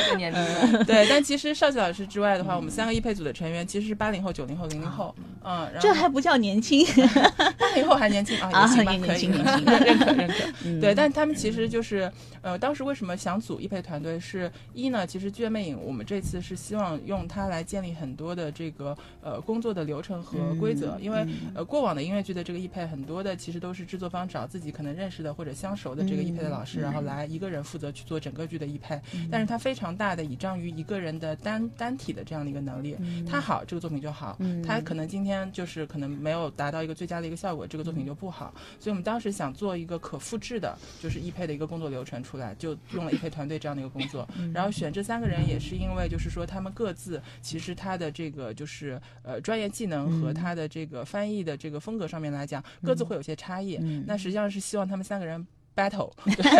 [0.85, 6.85] 对，但其实邵琪老师之外的话，我们三个译配组的成员其实是八零后、九零后、零零后，嗯，这还不叫年轻。
[7.57, 10.35] 八零后还年轻啊，啊也行吧，可以，年轻年轻 认可认可。
[10.65, 15.05] 嗯对，但他们其实就是，呃，当时为什么想组译配团队是一呢？
[15.05, 28.99] 其实《剧院魅影》我们这次是希望用它来建立很多的这个呃工作的流程和规则，因为呃过往的音乐剧的这个译配很多的其实都是制作方找自己可能认识的或者相熟的这个译配的老师，然后来一个人负责去做整个剧的译配，
[29.29, 32.95] 但是它非常大的倚仗于一个人的单单体的这样的一个能力，
[33.29, 38.53] 他好这个作品就好，他可能今天就是可能没有达到一个最佳的一个效果，这个作作品就不好。
[38.79, 44.29] 所以我们当时想做一个可复制的，就是易配的一个工作流程出来，就用了易配团队这样的一个工作。
[44.53, 53.77] 然后选这三个人也是因为，就是说他们各自其实他的这个就是呃专业技能和他的这个翻译的这个风格上面来讲，各自会有些差异。
[54.05, 55.43] 那实际上是希望他们三个人。
[55.75, 56.51] Battle， 对，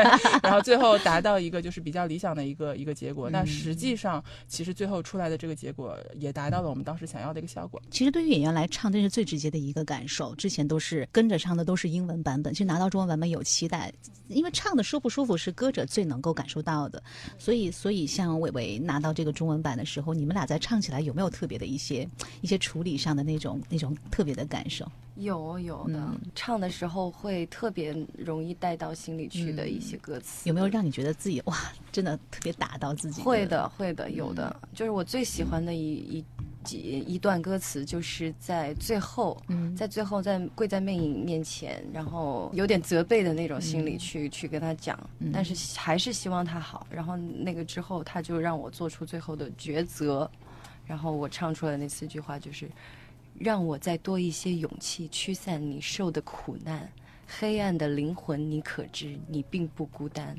[0.41, 3.29] 然后最后达到一个就是比较理想的一个一个结果。
[3.29, 7.81] 那实际上，其实最后出来的这个结果也达到了我们当时想要的一个效果。
[7.91, 10.33] 其实对于演员来唱，这是最直接的一个感受。
[10.35, 13.91] 之前都是跟着唱的都是英文版本，其实拿到中文版本有期待，
[14.29, 17.01] 因为唱的舒不舒服是歌者最能够感受到的。
[17.37, 22.07] 所以，所以像伟伟拿到这个中文版的时候，你们俩在唱起来有没有特别的一些
[22.41, 24.89] 一些处理上的那种那种特别的感受？
[25.15, 30.47] 有有的，唱的时候会特别容易带到心里去的一些歌词。
[30.47, 31.57] 有没有让你觉得自己哇，
[31.91, 33.21] 真的特别打到自己？
[33.21, 34.55] 会的，会的，有的。
[34.73, 36.25] 就是我最喜欢的一一
[36.63, 39.41] 几一段歌词，就是在最后，
[39.75, 44.99] 在最后在跪在魅影面前，然后有点责备的那种心理去去跟他讲，
[45.33, 46.85] 但是还是希望他好。
[46.89, 50.29] 然后那个之后，他就让我做出最后的抉择，
[50.85, 52.69] 然后我唱出来那四句话就是。
[53.37, 56.91] 让我再多一些勇气，驱散你受的苦难。
[57.25, 60.35] 黑暗的灵魂，你可知你并不孤单？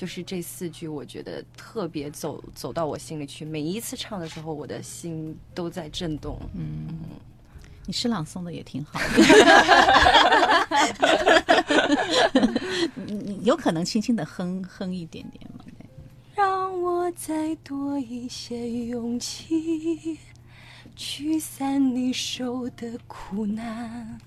[0.00, 3.44] 就是这四句，我觉得特别走走到我心里去。
[3.44, 6.40] 每一次唱的时候，我的心都在震动。
[6.54, 6.88] 嗯，
[7.84, 8.98] 你诗朗诵的也挺好。
[12.94, 15.62] 你你有可能轻轻的哼哼一点点吗？
[16.34, 20.18] 让我再多一些勇气。
[20.96, 24.18] 驱散你受的苦难，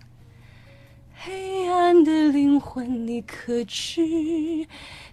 [1.26, 4.02] 黑暗的灵魂，你可知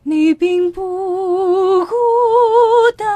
[0.02, 1.94] 你并不孤
[2.96, 3.06] 单？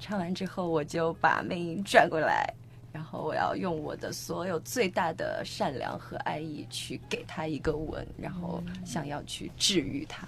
[0.00, 2.52] 唱完之后，我就把魅影转过来，
[2.92, 10.26] 然后我要用我的所有最大的善良和爱意去给他一个吻，然后想要去治愈他。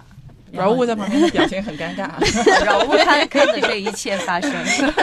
[0.53, 2.09] 饶物在旁边的表情很尴尬，
[2.63, 4.51] 饶物他看着这一切发生，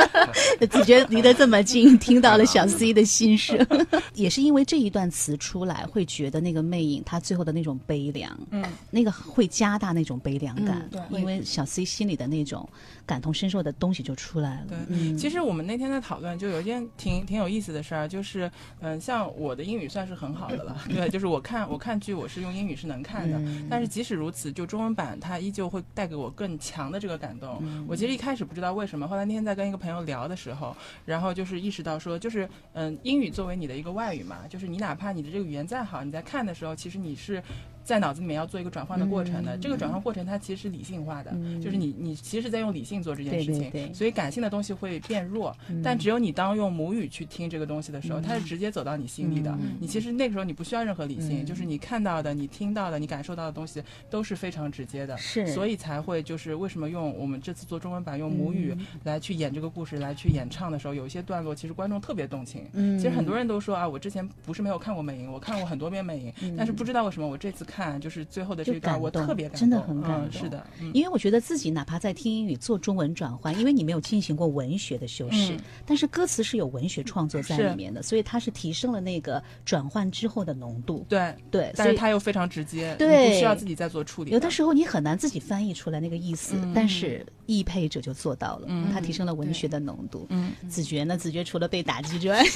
[0.70, 3.58] 子觉离得这么近，听到了小 C 的心声，
[4.14, 12.66] 也是因为这一段词出来，会觉得那个魅影他最后的那种悲凉，嗯，那个会加大那种悲凉感，对，因为小 C 心里的那种
[13.04, 14.66] 感同身受的东西就出来了。
[14.68, 18.48] 对，其实我们那天在讨论，就有一件挺挺有意思的事儿，就是
[18.80, 25.39] 嗯，像我的英语算是很好的了，对，就是我看我看剧我是用英语是能看的，但是即使如此，就中文版它。
[25.40, 27.62] 依旧会带给我更强的这个感动。
[27.88, 37.42] 我其实一开始不知道为什么，后来那天在跟一个朋友聊的时候，然后就是意识到说，就是嗯，英语作为你的一个外语嘛，就是你哪怕你的这个语言再好，你在看的时候，其实你是。
[37.82, 45.56] 在脑子里面要做一个转换的过程的，这个转换过程它其实是理性化的，就是你你其实在用理性做这件事情，所以感性的东西会变弱。
[45.82, 49.56] 但只有你当用母语去听这个东西的时候，它是直接走到你心里的。
[49.80, 55.16] 你其实那个时候你不需要任何理性，就是你看到的、你听到的、你感受到的东西都是非常直接的。
[55.16, 62.66] 是，所以才会就是为什么用我们这次做中文版用母语来去演这个故事来去演唱的时候，有一些段落其实观众特别动情。
[62.72, 68.50] 嗯，其实很多人都说啊，我之前不是没有看过《美影》，我看过很多遍《美影》，但是不知道为什么我这次看就是最后。
[68.62, 75.56] 就感我特别感真的很感动，是的，因为我觉得自己哪怕在听英语做中文转换，因为你没有进行过文学的修饰，
[75.86, 81.06] 但是歌词是有文学创作在里面的，所以它是提升了那个转换之后的浓度。
[81.08, 84.30] 对对，但是它又非常直接，对，不需要自己再做处理。
[84.32, 90.26] 有的时候你很难自己翻译出来那个意思，但是译配者就做到了，他提升了文学的浓度。
[90.30, 91.16] 嗯，子爵呢？
[91.16, 92.42] 子爵除了被打击之外，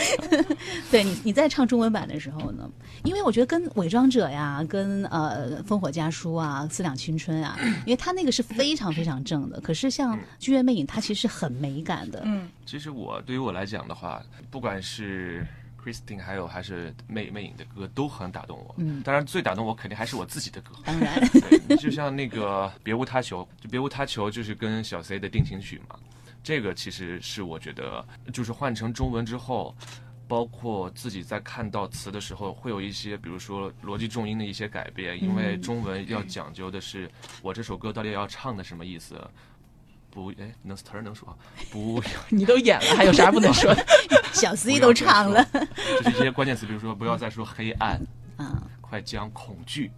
[0.90, 2.70] 对你你在唱中文版的时候呢？
[3.04, 4.64] 因为我觉得跟伪装者呀。
[4.68, 9.60] 跟呃《烽火家书》啊，《四两青春》啊， 因为他那个是非常非常正的。
[9.60, 12.22] 可是像《剧院魅影》，它其实很美感的。
[12.24, 15.46] 嗯，其实我对于我来讲的话，不管是
[15.82, 18.74] Christine 还有还是魅魅影的歌，都很打动我。
[18.78, 20.72] 嗯，当然最打动我肯定还是我自己的歌。
[20.84, 21.20] 当然，
[21.80, 25.96] 就像那个《别无他求》，就《别无他求》就是跟小 C 的定情曲嘛。
[26.42, 29.74] 这个其实是我觉得，就是换成中文之后。
[30.30, 37.10] 包括自己在看到词的时候，会有一些，比如说逻辑重音的一些改变，因为中文要讲究的是
[37.42, 39.20] 我这首歌到底要唱的什么意思。
[40.08, 41.36] 不，哎，能词儿能说，
[41.72, 42.00] 不，
[42.30, 43.74] 你都演了，还有啥不能说？
[44.32, 45.44] 小 C 都唱了，
[46.04, 48.00] 就是一些关键词，比如说不要再说黑暗，
[48.36, 49.90] 啊，快将恐惧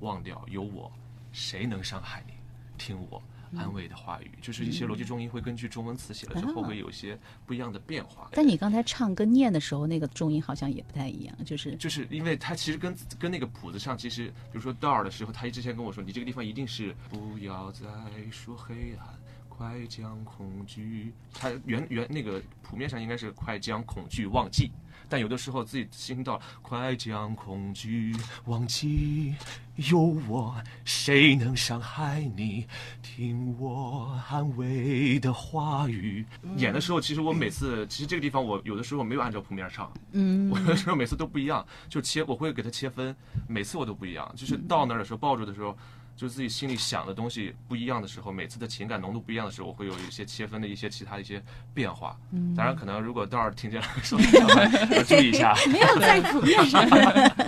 [0.00, 0.90] 忘掉，有我，
[1.30, 2.32] 谁能伤害你？
[2.76, 3.22] 听我。
[3.56, 8.28] 安慰的话语，就是一些逻辑重音会根据中文词写了之后会有一些不一样的变化。
[8.32, 17.86] 但你刚才唱跟念的时候，那个重音好像也不太一样，就是就是因为它其实跟跟那个谱子上，其实比如说 o r 的时候，他之前跟我说，你这个地方一定是不要再
[18.30, 19.06] 说黑暗，
[19.48, 24.70] 快将恐惧，它原原那个谱面上应该是快将恐惧忘记，
[25.08, 28.14] 但有的时候自己心到快将恐惧
[28.46, 29.34] 忘记，
[29.76, 30.54] 有我
[30.84, 32.66] 谁能伤害你？
[33.02, 36.24] 听我安慰的话语。
[36.56, 43.14] 演的时候，其实我每次其实这个地方我有的时候没有按照谱面唱，嗯 我有的时候每次都不一样，就切我会给它切分，
[43.46, 45.76] 每次我都不一样，就是到那儿的时候抱住的时候。
[46.16, 51.42] 就自己心里想的东西不一样的时候，每次的情感浓度不一样的时候，我会有一些切分的一些其他的一些
[51.74, 52.16] 变化。
[52.32, 54.18] 嗯当然，可能如果到时候听见了说
[54.96, 56.88] 要注意一下， 没有在普遍上，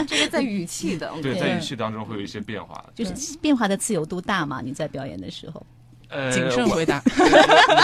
[0.07, 1.11] 这个在语气的。
[1.23, 2.85] 对，对在语气当中会有一些变化。
[2.95, 4.61] 就是变化的自由度大嘛？
[4.61, 5.65] 你在表演的时候，
[6.09, 7.03] 呃，谨慎回答。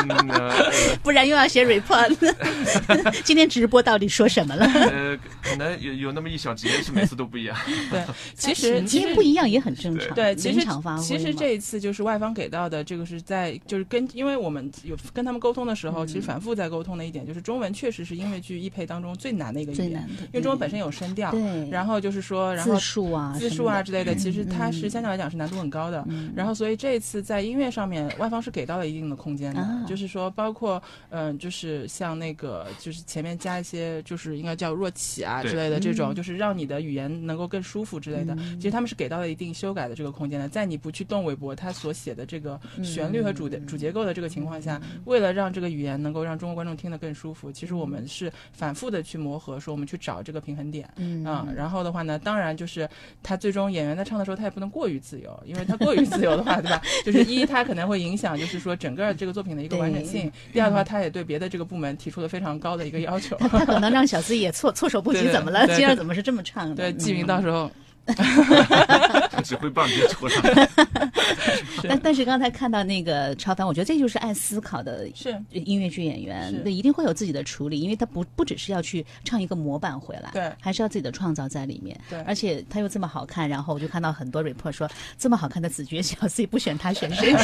[0.09, 0.71] 嗯呃
[1.03, 2.15] 不然又要写 report。
[3.25, 4.65] 今天直播到底说什么了？
[4.67, 7.57] 呃，可能有有那么一小节是每次都不一样。
[7.91, 8.03] 对，
[8.35, 10.67] 其实其实不一样也很正常，对，其实
[11.01, 26.05] 其实这一次就是外方给到的这个是在就是跟，因为我们有跟他们沟通的时候，嗯其实反复在沟通的一点就是中文确实是音乐剧译配当中最难的一个语言，因为中文本身有声调，对，然后就是说，然后字数啊、字数啊之类的，其实它是嗯相对来讲是难度很高的。
[26.09, 38.37] 嗯然后，所以这一次在音乐上面，外方是给到了一定的空间的，啊就是说，包括嗯、就是像那个，就是前面加一些，就是应该叫弱起啊之类的这种，嗯就是让你的语言能够更舒服之类的。
[38.57, 50.89] 其实他们是给到了一定修改的这个空间的，在你不去动韦伯他所写的这个旋律和主的、主结构的这个情况下，为了让这个语言能够让中国观众听得更舒服，其实我们是反复的去磨合，说我们去找这个平衡点。
[50.97, 52.89] 嗯啊、然后的话呢，当然就是
[53.23, 56.81] 他最终演员在唱的时候，他也不能过于自由，因为他过于自由的话，对吧？
[57.05, 63.37] 就是一，他可能会影响，就是说整个这个作品的一个完整性；第二的话，他也对别的这个部门提出了非常高的一个要求。
[63.51, 65.67] 他可能让小司也措措手不及，怎么了？
[65.67, 66.77] 对今儿怎么是这么唱的？
[66.77, 67.71] 对，季明嗯到时候
[69.45, 70.43] 指挥棒别戳上。
[71.87, 75.07] 但但是刚才看到那个超凡，我觉得这就是爱思考的
[75.51, 80.53] 音乐剧演员那，一定会有自己的处理，因为他不不只是要去唱一个模板回来，对。
[80.61, 82.19] 还是要自己的创造在里面，对。
[82.23, 87.35] 而且他又这么好看，然后我就看到很多 report 说这么好看的子爵小 C 不选他选谁？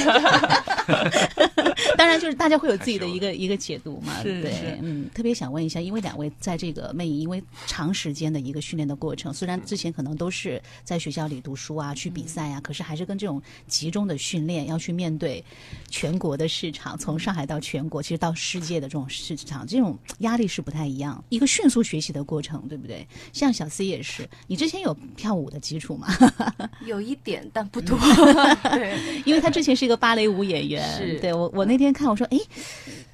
[1.97, 15.45] 当然就是大家会有自己的一个一个解读嘛，对嗯，特别想问一下，因为两位在这个魅影，因为长时间的一个训练的过程，虽然之前可能都是在学校里读书啊、去比赛啊，可是还是跟这种集中的训练，要去面对
[15.89, 23.07] 全国的市场，从上海到全国，其实到世界的这种市场，这种压力是不太一样，一个迅速学习的过程，对不对？
[23.33, 26.09] 像小 C 也是，你之前有跳舞的基础吗？
[26.87, 27.99] 有一点，但不多。
[28.75, 32.39] 对，因为他之前是一个芭蕾舞演员，是对我我那天看我说，哎。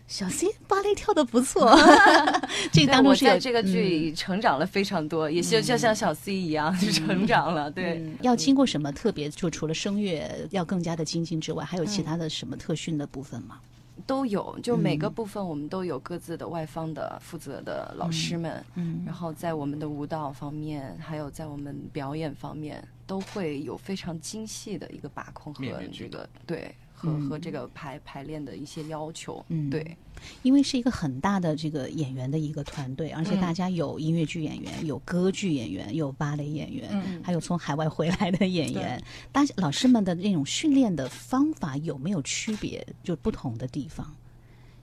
[0.09, 1.77] 小 C 芭蕾跳的不错，
[2.71, 7.71] 这个对当中是在这个剧里成长了非常多，也就就像小 C 一样，就成长了。
[7.71, 8.17] 对，嗯。
[8.23, 9.29] 要经过什么特别？
[9.29, 13.59] 就除了声乐要更加的精进之外，还有其他的什么特训的部分吗？
[14.07, 19.03] 都有，就每个部分我们都有各自的外方的负责的老师们，嗯。
[19.05, 29.44] 然后在我们的舞蹈方面，还有在我们表演方面，都会有非常精细的一个把控和面面俱这个对和、嗯和这个排排练的一些要求。
[29.49, 29.97] 嗯对，
[30.42, 39.01] 因为是一个很大的这个演员的一个团队，而且嗯大家有音乐剧演员，有歌剧演员，有芭蕾演员，嗯还有从海外回来的演员。
[39.30, 42.84] 大家老师们的那种训练的方法有没有区别？
[43.05, 44.16] 就不同的地方？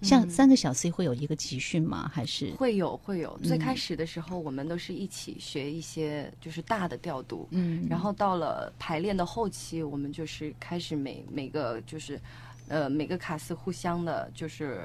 [0.04, 2.12] 像三个小 C 会有一个集训吗？
[2.14, 3.40] 还是会有会有。
[3.42, 12.20] 最嗯开始的时候，我们都是一起学一些就是大的调度，嗯然后到了排练的后期，我们就是开始每每个就是，
[12.68, 14.82] 呃，每个卡司互相的就是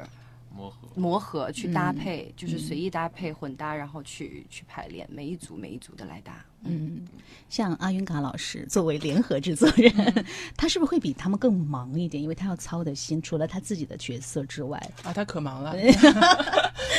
[0.54, 0.88] 磨合。
[0.94, 6.44] 磨合去搭配，嗯就是随意搭配混搭，然后去去排练，每一组每一组的来搭。
[6.64, 7.06] 嗯，
[7.48, 10.24] 像阿云嘎老师作为联合制作人，嗯。
[10.56, 12.22] 他是不是会比他们更忙一点？
[12.22, 15.72] 因为他要操的心，除了他自己的角色之外，啊，他可忙了。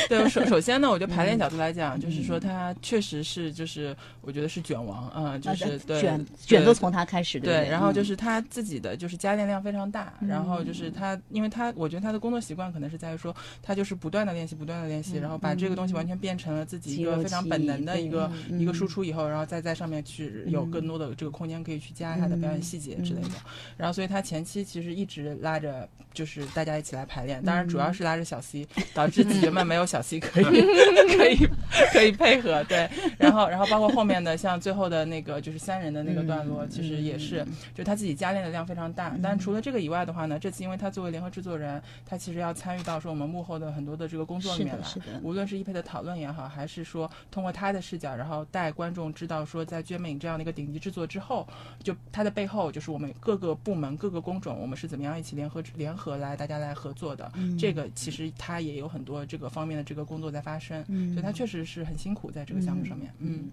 [0.08, 7.68] 对， 首首先呢，我觉得排练角度来讲，就是说他确实是，就是我觉得是卷王，嗯，就是啊对卷卷都从他开始，对？
[7.68, 18.60] 然后就嗯是他自己的就是加练量非常大，然后就是他，因为他我觉得他的工作习惯可能是在于说，他就是不断的练习，不断的练习，然后把这个东西完全变成了自己一个非常本能的一个嗯。
[18.60, 23.30] 一个输出以后，然后再在上面去有嗯更多的这个空间可以去加他的表演细节之类的。
[23.76, 30.44] 然后所以他前期其实一直拉着就是大家一起来排练，当然主要是拉着小 C，导致子爵们没有小 C 可以
[31.18, 31.48] 可以
[31.92, 32.88] 可以配合，对，
[33.18, 37.44] 然后然后包括后面的像最后的那个就是三人的那个段落，其实也是
[37.74, 39.16] 就他自己加练的量非常大。
[39.20, 44.86] 但除了这个以外的话呢，这次因为他作为联合制作人，他其实要参与到说我们幕后的很多的这个工作里面来。
[45.22, 51.46] 无论是一配的讨论也好，还是说通过他的视角，然后带观众知道说，在《娟美影》这样的一个顶级制作之后，
[51.82, 57.30] 就它的背后就是我们各个部门、各个工种，我们是怎么样一起联合联合来大家来合作的。
[57.34, 63.12] 嗯这个其实它也有很多这个方面的这个工作在发生，嗯所以它确实是很辛苦在这个项目上面。
[63.18, 63.50] 嗯，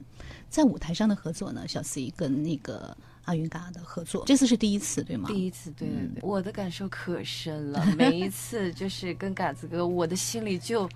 [0.50, 5.28] 在舞台上的合作呢，小 C 跟那个阿云嘎的合作，这次是第一次，对吗？
[5.28, 7.86] 第一次，对对嗯对，我的感受可深了。
[7.98, 10.90] 每一次就是跟嘎子哥，我的心里就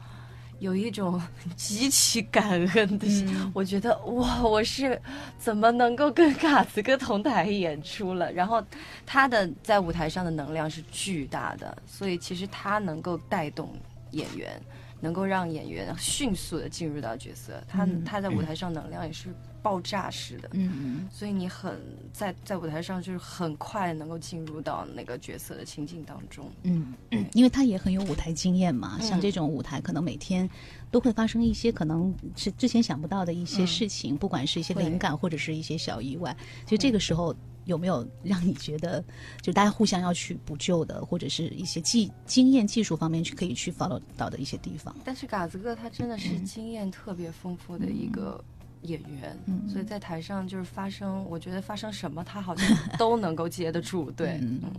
[0.61, 1.19] 有一种
[1.57, 3.27] 极其感恩的心。
[3.35, 4.99] 嗯我觉得哇，我是
[5.37, 8.31] 怎么能够跟嘎子哥同台演出了？
[8.31, 8.63] 然后
[9.05, 13.73] 他的在舞台上的能量是巨大的，所以其实他能够带动
[14.11, 14.61] 演员，
[14.99, 17.61] 能够让演员迅速的进入到角色。
[17.67, 19.29] 他、嗯他在舞台上能量也是
[19.61, 20.49] 爆炸式的。
[20.53, 21.79] 嗯嗯所以你很
[22.11, 26.49] 在在舞台上就是很快能够进入到那个角色的情境当中。
[26.63, 30.49] 嗯嗯，因为他也很有舞台经验嘛，像嗯这种舞台，可能每天
[30.89, 36.35] 都会发生一些可能是之前想不到的一些事情，不管是一些灵感或者是一些小意外。
[36.65, 37.35] 其实这个时候
[37.65, 39.03] 有没有让你觉得，
[39.41, 44.95] 就大家互相要去补救的，或者是一些技经验技术方面去可以去 follow 到的一些地方？
[45.03, 48.43] 但是嘎子哥他真的是经验特别丰富的一个
[48.83, 52.67] 演员，嗯所以在台上就是发生，我觉得发生什么他好像
[52.97, 54.71] 都能够接得住， 对，嗯嗯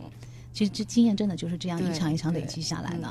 [0.52, 3.08] 其实这经验真的就是这样一场一场累积下来的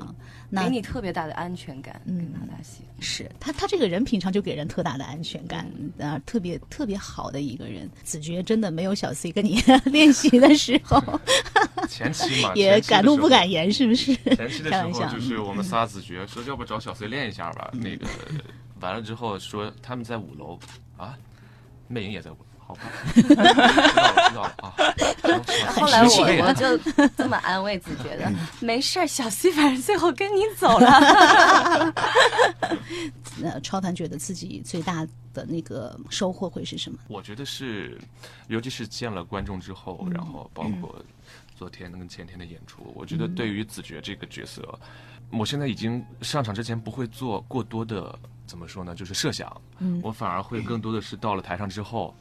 [0.51, 0.63] 嗯。
[0.63, 2.83] 给你特别大的安全感，嗯跟他打戏。
[2.99, 5.67] 是他，他这个人平常就给人特大的安全感，
[5.97, 7.89] 啊，特别特别好的一个人。
[8.03, 11.01] 子爵真的没有小 C 跟你练习的时候，
[11.89, 14.13] 前期嘛， 也敢怒不敢言，是不是？
[14.35, 17.71] 前期的时候就是我们仨子爵说，要不找小 C 练一下吧。
[17.73, 18.05] 那个
[18.82, 20.59] 完了之后说他们在五楼
[20.97, 21.17] 啊，
[21.88, 22.82] 魅影也在五楼，好吧，
[23.13, 24.73] 知道了知道了啊。
[25.75, 26.77] 后来我我就
[27.17, 31.93] 这么安慰子觉得， 没事儿，小 C 反正最后跟你走了。
[33.38, 36.97] 那，超凡觉得自己最大的那个收获会是什么？
[37.07, 37.99] 我觉得是，
[38.47, 41.03] 尤其是见了观众之后，然后包括
[41.55, 44.61] 昨天跟前天的演出，我觉得对于子爵这个角色，
[45.32, 48.17] 我现在已经上场之前不会做过多的
[48.52, 49.49] 怎么说呢，就是设想，
[49.80, 50.02] 嗯。
[50.04, 52.14] 我反而会更多的是到了台上之后。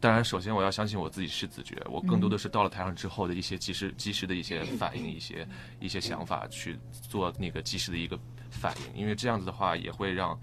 [0.00, 5.46] 当然，首先我要相信我自己是子爵，我更多的是到了台上之后的一些及时、及时的一些反应、一些
[5.78, 8.18] 一些想法去做那个及时的一个
[8.50, 10.36] 反应，因为这样子的话也会让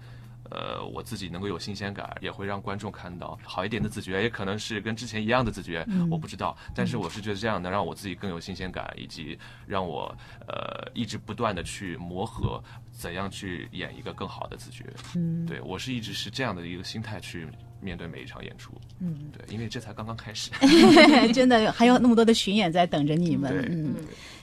[0.50, 6.56] 呃，我自己能够有新鲜感，也会让观众看到好一点的子爵，也可能是跟之前一样的子爵，我不知道。
[6.74, 10.14] 但是我是觉得这样能让我自己更有新鲜感，以及让我
[10.46, 14.84] 呃一直不断的去磨合，怎样去演一个更好的子爵。
[15.16, 17.46] 嗯，对我是一直是这样的一个心态去
[17.80, 18.72] 面对每一场演出。
[19.00, 20.50] 嗯，对，因为这才刚刚开始。
[21.32, 23.64] 真的还有那么多的巡演在等着你们。
[23.70, 23.94] 嗯，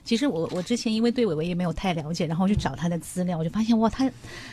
[0.04, 4.10] 其实我我之前因为对伟伟也没有太了解，然后去找他的资料，我就发现哇，他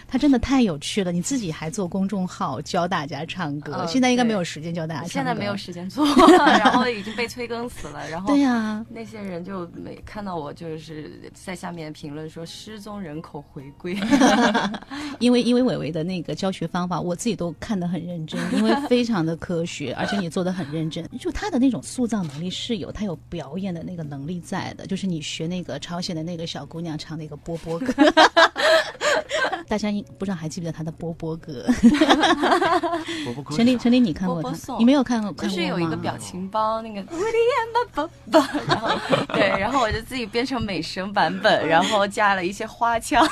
[0.08, 1.12] 他真的太有趣了。
[1.12, 5.12] 你自己还做公众号教大家唱歌，呃现在应该没有时间教大家唱歌。
[5.12, 6.04] 现在没有时间做，
[6.36, 8.08] 然后已经被催更死了。
[8.10, 13.96] 然后 对呀、那些人就没看到我，就是在下面评论说失踪人口回归。
[15.20, 21.06] 因为因为伟伟的那个教学方法，我自己都看得很认真，因为非常的科学，而且你做的很认真。
[21.18, 24.86] 就他的那种塑造能力是有，他有表演的那个能力在的。
[24.86, 27.92] 就是你学那个朝鲜的那个小姑娘唱那个波波歌，
[29.68, 31.64] 大家应不知道还记不记得他的波波歌？
[33.26, 34.52] 我不陈琳，陈琳，你看过他？
[34.78, 35.32] 你没有看过？
[35.32, 37.00] 就是有一个表情包，那个
[38.66, 38.98] 然后
[39.34, 43.26] 对，然后我就自己变成美声版本，然后加了一些花腔。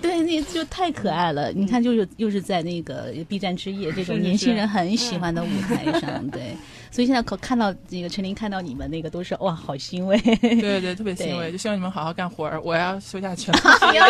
[0.00, 1.50] 对，那就太可爱了。
[1.52, 6.56] 你看，就是又是在那个 B 站之夜这种年轻人很喜欢的舞台上，对。
[6.90, 10.18] 所以现在可看到那个陈琳看到你们那个都是哇，好欣慰。
[10.20, 13.58] 对对对， 特别欣慰，就希望你们好好干活儿，我要休假去了。
[13.92, 14.06] 你 要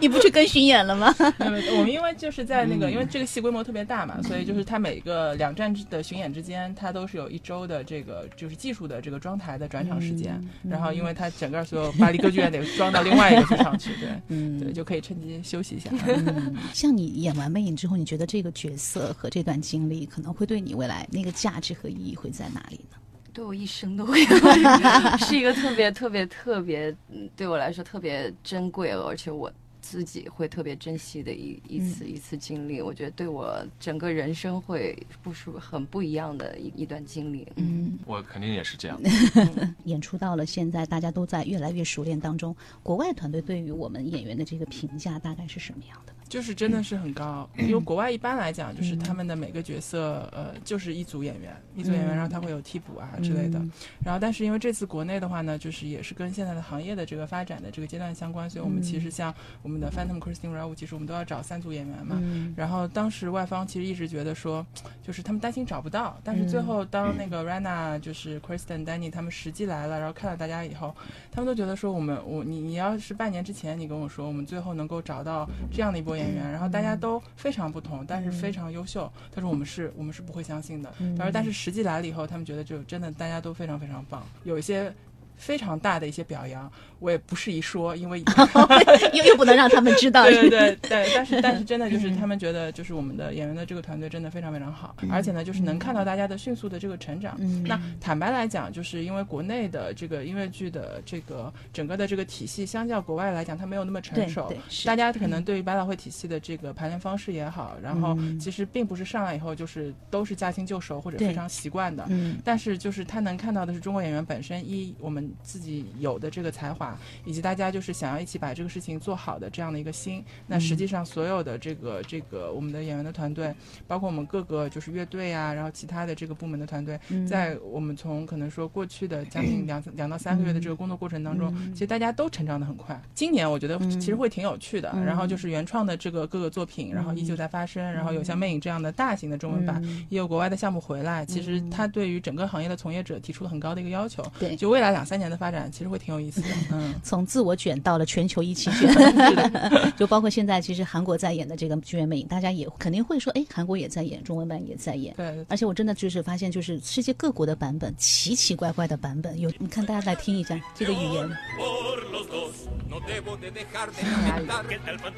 [0.00, 1.14] 你不去跟巡演了吗？
[1.38, 10.42] 我们因为就是在那个，因为这个戏规模特别大嘛，所以就是它每个两站的巡演之间，它都是有一周的这个就是技术的这个装台的转场时间。
[10.68, 15.90] 然后因为它整个所有巴黎歌剧院得装到另外一个剧场去，对， 嗯对，就可以趁机休息一下。
[16.06, 22.96] 嗯，像你演完《魅影》之后，你觉得这个角色和这段经历可能会对你未来那个价值和意义会在哪里呢？
[23.32, 24.24] 对我一生都会
[25.28, 29.52] 是一个特别特别特别，嗯对我来说特别珍贵，而且我
[29.82, 32.80] 自己会特别珍惜的一一次一次经历。
[32.80, 37.46] 我觉得对我整个人生会不是很不一样的一一段经历。
[37.56, 38.98] 嗯，我肯定也是这样。
[39.84, 46.15] 演出到了现在，大家都在越来越熟练当中，国外团队对于我们演员的这个评价大概是什么样的呢？
[46.28, 53.60] 就是真的是很高，因为国外一般来讲，就是他们的每个角色，呃，就是一组演员，一组演员，然后他会有替补啊之类的。
[54.04, 62.20] 然后，但是因为这次国内的话呢，就是也是跟现在的行业的这个发展的这个阶段相关，所以我们其实像我们的 Phantom Christine r a u 其实我们都要找三组演员嘛。
[62.56, 64.66] 然后当时外方其实一直觉得说，
[65.04, 70.92] 就是他们担心找不到，但是最后当那个 Rana 就是 Kristen、Danny 他们实际来了，然后看到大家以后，
[71.30, 76.15] 他们都觉得说，我们我你你要是半年之前你跟我说，我们最后能够找到这样的一波。
[76.16, 79.10] 演员，然后大家都非常不同，但是非常优秀。
[79.32, 80.92] 他说我们是我们是不会相信的。
[81.16, 84.92] 他说但是实际来了以后，他们觉得就真的大家都非常非常棒，有一些
[85.36, 86.70] 非常大的一些表扬。
[86.98, 88.22] 我也不适宜说，因为
[89.12, 90.24] 又又不能让他们知道。
[90.24, 97.38] 对对对对，但是 但是真的就是他们觉得，就是我们的演员的这个团队真的非常非常好，而且呢，就是能看到大家的迅速的这个成长。
[97.64, 104.52] 那坦白来讲，就是因为国内的这个音乐剧的这个整个的这个体系，相较国外来讲，它没有那么成熟。
[104.84, 112.06] 大家可能对于百老汇体系的这个排练方式也好，然后其实并不是上来以后就是都是驾轻就熟或者非常习惯的。
[112.08, 112.38] 嗯。
[112.44, 116.85] 但是就是他能看到的是中国演员本身一我们自己有的这个才华。
[117.24, 123.54] 以及大家就是想要一起把这个事情做好的这样的一个心，那实际上所有的这个这个我们的演员的团队，
[123.86, 133.00] 包括我们各个就是乐队啊，然后其他的这个部门的团队，在我们从可能说过去的将近两两到三个月的这个工作过程当中，其实大家都成长的很快。
[133.14, 141.24] 今年我觉得其实会挺有趣的，然后就是原创的这个各个作品，然后依旧在发生，然后有像《魅影》这样的大型的中文版，也有国外的项目回来。
[141.26, 144.24] 其实它对于整个行业的从业者提出了很高的一个要求。
[144.38, 146.48] 对，就未来两三年的发展，其实会挺有意思的。
[146.78, 148.92] 嗯，从自我卷到了全球一起卷，
[149.96, 155.14] 就包括现在其实韩国在演的这个《剧院魅影》，大家也肯定会说，哎，韩国也在演，中文版也在演。
[155.16, 159.40] 对，而且我真的就是发现，就是世界各国的版本，奇奇怪怪的版本。
[159.40, 161.28] 有，你看大家来听一下这个语言，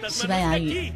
[0.09, 0.93] 西班牙语，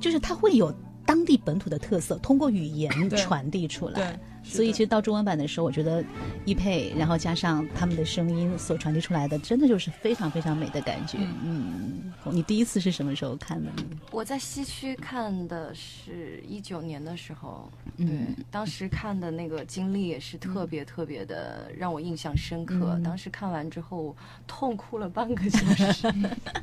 [0.00, 0.74] 就是它会有
[1.06, 4.18] 当地本土的特色，通过语言传递出来。
[4.42, 6.04] 所以其实到中文版的时候，我觉得
[6.44, 11.18] 一配，然后加上他们的声音所传递出来的，真的就是非常非常美的感觉。
[11.44, 13.70] 嗯，你第一次是什么时候看的？
[14.10, 18.06] 我在西区看的是一九年的时候，对，
[18.50, 23.00] 当时看的那个经历也是特别特别的让我印象深刻。
[23.04, 24.16] 当时看完之后
[24.46, 25.58] 痛哭了半个小
[25.92, 26.12] 时，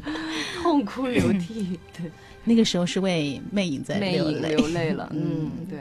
[0.61, 1.80] 痛哭流涕。
[1.95, 2.11] 对，
[2.43, 5.09] 那个时候是为魅影在流泪，流泪了。
[5.13, 5.80] 嗯，对。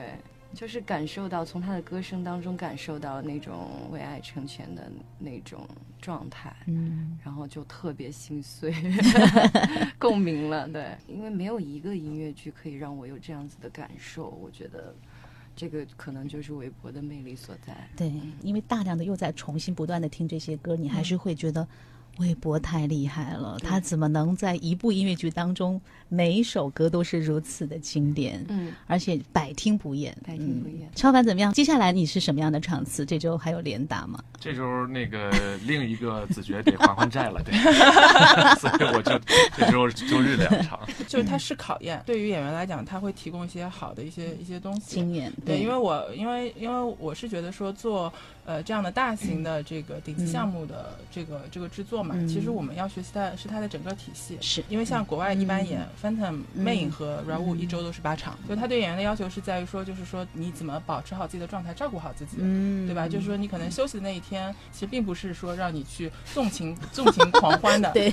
[0.54, 5.66] 就是感受到从他的歌声当中感受到那种为爱成全的那种
[6.00, 8.72] 状态，嗯，然后就特别心碎，
[9.98, 14.94] 共鸣了，对，因为没有一个音乐剧可以让我有这样子的感受，我觉得
[15.54, 17.76] 这个可能就是韦伯的魅力所在。
[17.96, 21.66] 对，因为大量的又在重新不断的听这些歌，你还是会觉得。
[22.18, 28.42] 韦伯太厉害了，他怎么能在一部音乐剧当中，每一首歌都是如此的经典？
[28.48, 30.88] 嗯，而且百听不厌，百听不厌。
[30.94, 31.52] 超凡怎么样？
[31.52, 33.04] 接下来你是什么样的场次？
[33.04, 34.18] 这周还有连打吗？
[34.40, 35.30] 这周那个
[35.66, 37.52] 另一个子爵得还还债了，对，
[38.60, 39.18] 所以我就
[39.54, 40.80] 这周周日两场。
[41.06, 45.30] 就是它是考验，对于演员来讲，他会提供一些好的一些一些东西经验。
[45.44, 48.10] 对，因为我因为因为我是觉得说做
[48.46, 52.05] 呃这样的大型的这个顶级项目的这个这个制作。
[52.28, 54.64] 其实我们要学习的是它的整个体系，是。
[54.68, 63.08] 因为像国外一般演《Phantom》《魅影》和《Raoul》一周都是八场，就他对演员的要求是在于说，就是说你怎么保持好自己的状态，照顾好自己，嗯对吧？
[63.08, 68.10] 就是说你可能休息的那一天，其实并不是说让你去纵情纵情狂欢的， 对，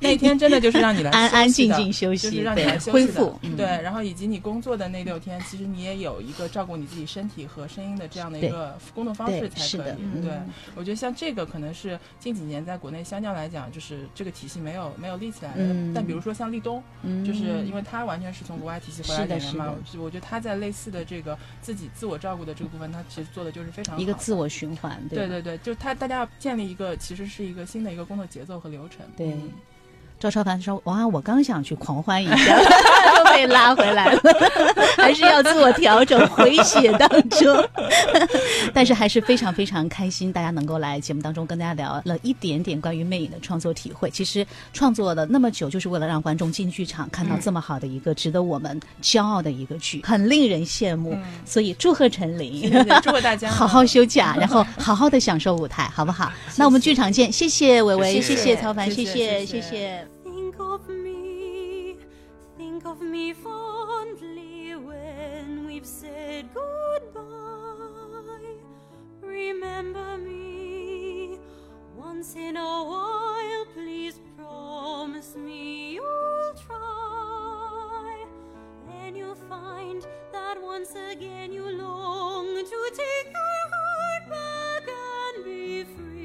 [0.00, 3.66] 那一天真的就是让你来 安安静静休息，就是让你来恢复，对。
[3.66, 10.22] 然后以及你工作的那六天，其实你也有一个照顾你自己身体和声音的这样的一个工作方式才可以。
[10.22, 10.32] 对，
[10.74, 13.96] 我觉得像这个可能是近几年在国内相较来讲，就是。
[14.14, 15.62] 这个体系没有没有立起来的，
[15.94, 16.82] 但比如说像立冬，
[17.24, 29.36] 就是因为他完全是从国外体系回来的人嘛，我觉得他在类似的这个自己自我照顾的这个部分，他其实做的就是非常一个自我循环，对对对，就是他大家要建立一个其实是一个新的一个工作节奏和流程，对。
[30.18, 32.58] 赵超凡说：“哇，我刚想去狂欢一下，
[33.18, 34.20] 都被拉回来了，
[34.96, 37.68] 还是要自我调整，回血当中。
[38.72, 44.10] 但是还是非常非常开心，大家能够来节目当中跟大家聊了一点点关于魅影的创作体会。
[44.10, 51.16] 其实创作了那么久，就是为了让观众进剧场看到这么好的一个值得我们骄傲的一个剧，很令人羡慕。
[51.44, 56.32] 所以祝贺陈琳，祝贺大家好好休假，然后好好的享受舞台，好不好？
[56.56, 60.05] 那我们剧场见，谢谢伟伟，谢谢曹凡，谢谢谢谢。”
[60.58, 61.98] Of me,
[62.56, 67.22] think of me fondly when we've said goodbye.
[69.20, 71.38] Remember me
[71.94, 78.24] once in a while, please promise me you'll try.
[78.88, 85.84] Then you'll find that once again you long to take your heart back and be
[85.84, 86.15] free.